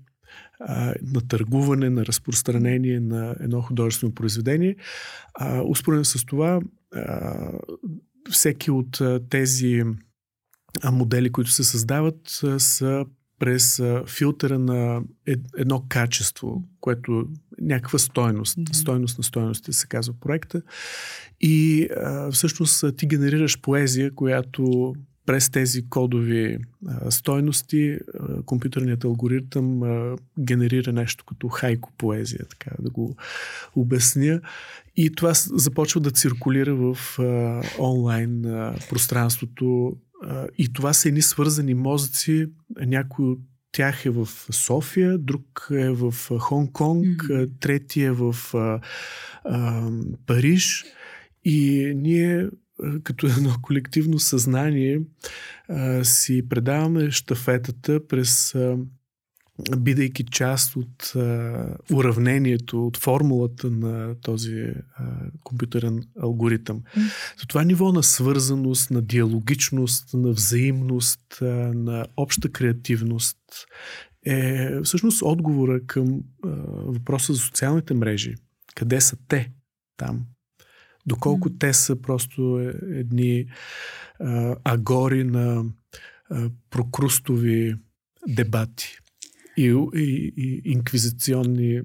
[1.01, 4.75] на търгуване, на разпространение на едно художествено произведение.
[5.65, 6.61] успоредно с това,
[8.31, 9.83] всеки от тези
[10.91, 13.05] модели, които се създават, са
[13.39, 15.01] през филтъра на
[15.57, 17.25] едно качество, което
[17.61, 18.57] някаква стойност.
[18.57, 18.73] Mm-hmm.
[18.73, 20.61] Стойност на стойности се казва проекта.
[21.39, 24.93] И а, всъщност ти генерираш поезия, която
[25.25, 26.57] през тези кодови
[26.87, 33.15] а, стойности а, компютърният алгоритъм а, генерира нещо като хайко поезия, така да го
[33.75, 34.41] обясня.
[34.95, 39.97] И това започва да циркулира в а, онлайн а, пространството
[40.57, 42.47] и това са едни свързани мозъци.
[42.79, 43.39] Някой от
[43.71, 47.49] тях е в София, друг е в Хонг-Конг, mm-hmm.
[47.59, 48.79] трети е в а,
[49.45, 49.89] а,
[50.25, 50.85] Париж.
[51.43, 52.49] И ние
[53.03, 55.01] като едно колективно съзнание
[55.69, 58.77] а, си предаваме штафетата през а,
[59.77, 64.73] бидейки част от а, уравнението, от формулата на този а,
[65.43, 66.81] компютърен алгоритъм.
[66.81, 67.01] Mm.
[67.39, 73.37] За това ниво на свързаност, на диалогичност, на взаимност, а, на обща креативност
[74.25, 78.35] е всъщност отговора към а, въпроса за социалните мрежи.
[78.75, 79.51] Къде са те
[79.97, 80.25] там?
[81.05, 81.59] Доколко mm.
[81.59, 83.45] те са просто е, едни
[84.19, 85.63] а, агори на
[86.29, 87.75] а, прокрустови
[88.27, 88.97] дебати
[89.57, 91.81] и, и, и инквизиционни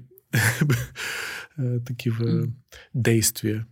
[1.85, 2.49] такива mm.
[2.95, 3.65] действия.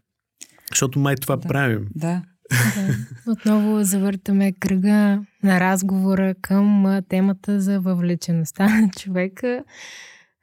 [0.72, 1.48] Защото май това да.
[1.48, 1.88] правим.
[1.96, 2.24] Да.
[2.76, 2.98] да.
[3.32, 9.64] Отново завъртаме кръга на разговора към темата за въвлечеността на човека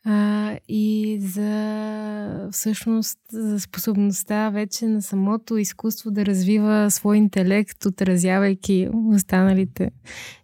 [0.05, 8.89] а, и за всъщност за способността вече на самото изкуство да развива свой интелект, отразявайки
[8.93, 9.91] останалите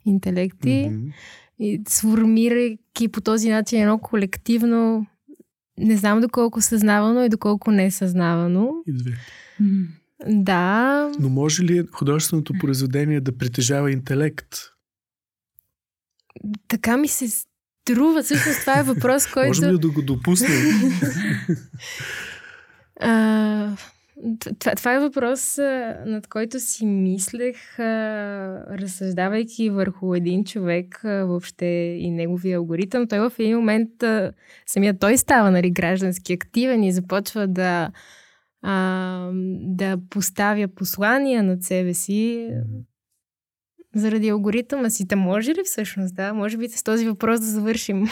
[0.07, 0.69] интелекти.
[0.69, 1.13] Mm-hmm
[1.59, 5.07] и сформирайки по този начин едно колективно,
[5.79, 8.73] не знам доколко съзнавано и доколко не съзнавано.
[8.87, 9.13] И две.
[10.27, 11.13] Да.
[11.21, 14.49] Но може ли художественото произведение да притежава интелект?
[16.69, 17.29] Така ми се
[17.89, 18.23] струва.
[18.23, 19.49] Всъщност това е въпрос, който...
[19.49, 20.51] Можем ли да го допуснем?
[23.01, 23.77] а,
[24.59, 25.59] това, това е въпрос,
[26.07, 27.79] над който си мислех,
[28.71, 31.67] разсъждавайки върху един човек, въобще
[32.01, 33.09] и неговия алгоритъм.
[33.09, 33.91] Той в един момент,
[34.67, 37.91] самия той става нали, граждански активен и започва да,
[38.63, 39.31] а,
[39.63, 42.51] да поставя послания над себе си
[43.99, 45.09] заради алгоритъма си.
[45.09, 46.33] Та може ли всъщност, да?
[46.35, 48.07] Може би с този въпрос да завършим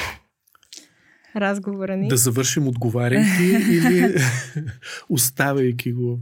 [1.36, 2.08] разговора ни.
[2.08, 4.14] Да завършим отговаряйки или
[5.08, 6.20] оставяйки го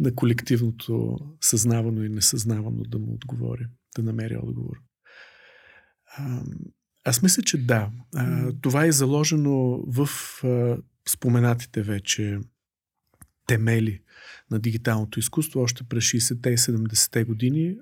[0.00, 4.76] на колективното съзнавано и несъзнавано да му отговори, да намери отговор.
[6.16, 6.42] А,
[7.04, 7.90] аз мисля, че да.
[8.16, 10.08] А, това е заложено в
[10.44, 10.76] а,
[11.08, 12.38] споменатите вече
[13.46, 14.02] темели
[14.50, 17.76] на дигиталното изкуство още през 60-те и 70-те години.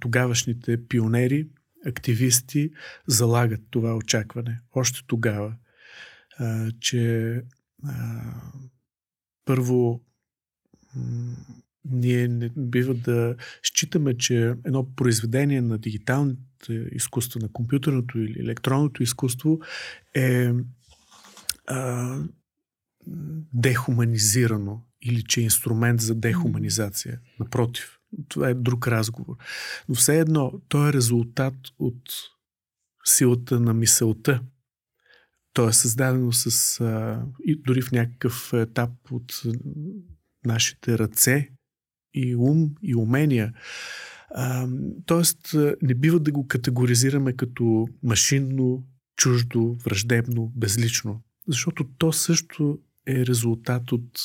[0.00, 1.48] Тогавашните пионери,
[1.86, 2.70] активисти
[3.06, 4.60] залагат това очакване.
[4.72, 5.54] Още тогава
[6.38, 7.34] а, че
[7.84, 8.22] а,
[9.44, 10.00] първо
[10.96, 11.36] м-
[11.84, 19.02] ние не бива да считаме, че едно произведение на дигиталното изкуство, на компютърното или електронното
[19.02, 19.60] изкуство
[20.14, 20.52] е
[21.66, 22.18] а,
[23.54, 27.20] дехуманизирано или че е инструмент за дехуманизация.
[27.40, 27.98] Напротив,
[28.28, 29.36] това е друг разговор.
[29.88, 32.02] Но все едно, то е резултат от
[33.04, 34.42] силата на мисълта,
[35.52, 39.42] то е създадено с, а, и дори в някакъв етап от
[40.46, 41.48] нашите ръце
[42.14, 43.52] и ум и умения.
[44.34, 44.68] А,
[45.06, 48.84] тоест, не бива да го категоризираме като машинно,
[49.16, 51.22] чуждо, враждебно, безлично.
[51.48, 54.20] Защото то също е резултат от,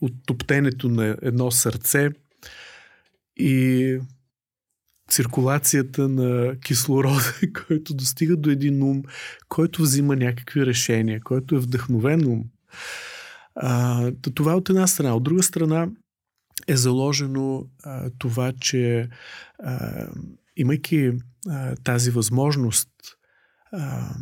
[0.00, 2.10] от топтенето на едно сърце
[3.38, 3.98] и
[5.10, 7.34] циркулацията на кислорода,
[7.66, 9.02] който достига до един ум,
[9.48, 12.44] който взима някакви решения, който е вдъхновен ум.
[13.54, 15.14] А, това от една страна.
[15.14, 15.88] От друга страна
[16.68, 19.08] е заложено а, това, че
[19.58, 20.06] а,
[20.56, 21.12] имайки
[21.48, 22.88] а, тази възможност,
[23.72, 24.14] а,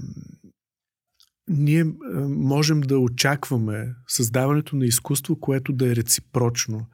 [1.49, 1.85] ние
[2.29, 6.87] можем да очакваме създаването на изкуство, което да е реципрочно,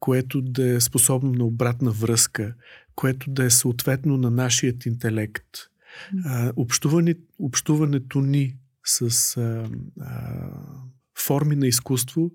[0.00, 2.54] което да е способно на обратна връзка,
[2.94, 5.48] което да е съответно на нашият интелект.
[6.24, 9.70] А, общуване, общуването ни с а,
[10.00, 10.50] а,
[11.18, 12.30] форми на изкуство,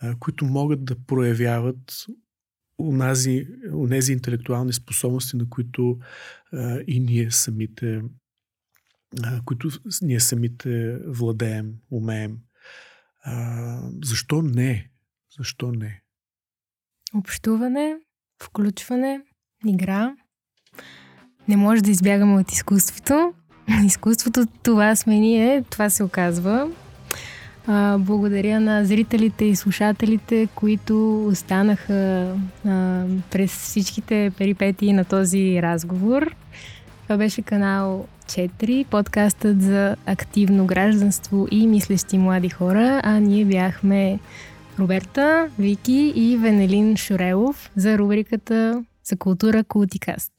[0.00, 2.06] а, които могат да проявяват
[2.78, 5.98] унази, унези интелектуални способности, на които
[6.52, 8.02] а, и ние самите
[9.22, 9.70] а, които
[10.02, 12.38] ние самите владеем, умеем.
[13.22, 14.90] А, защо не?
[15.38, 16.02] Защо не?
[17.18, 17.94] Общуване,
[18.42, 19.20] включване,
[19.66, 20.12] игра.
[21.48, 23.32] Не може да избягаме от изкуството.
[23.84, 26.68] Изкуството това сме ние, това се оказва.
[27.66, 32.32] А, благодаря на зрителите и слушателите, които останаха
[32.66, 36.34] а, през всичките перипетии на този разговор.
[37.02, 44.18] Това беше канал 4, подкастът за активно гражданство и мислещи млади хора, а ние бяхме
[44.78, 50.32] Роберта, Вики и Венелин Шурелов за рубриката за култура Култикаст.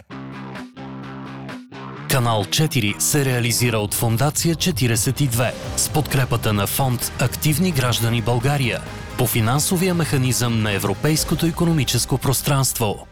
[2.10, 8.82] Канал 4 се реализира от Фондация 42 с подкрепата на фонд Активни граждани България
[9.18, 13.08] по финансовия механизъм на Европейското економическо пространство.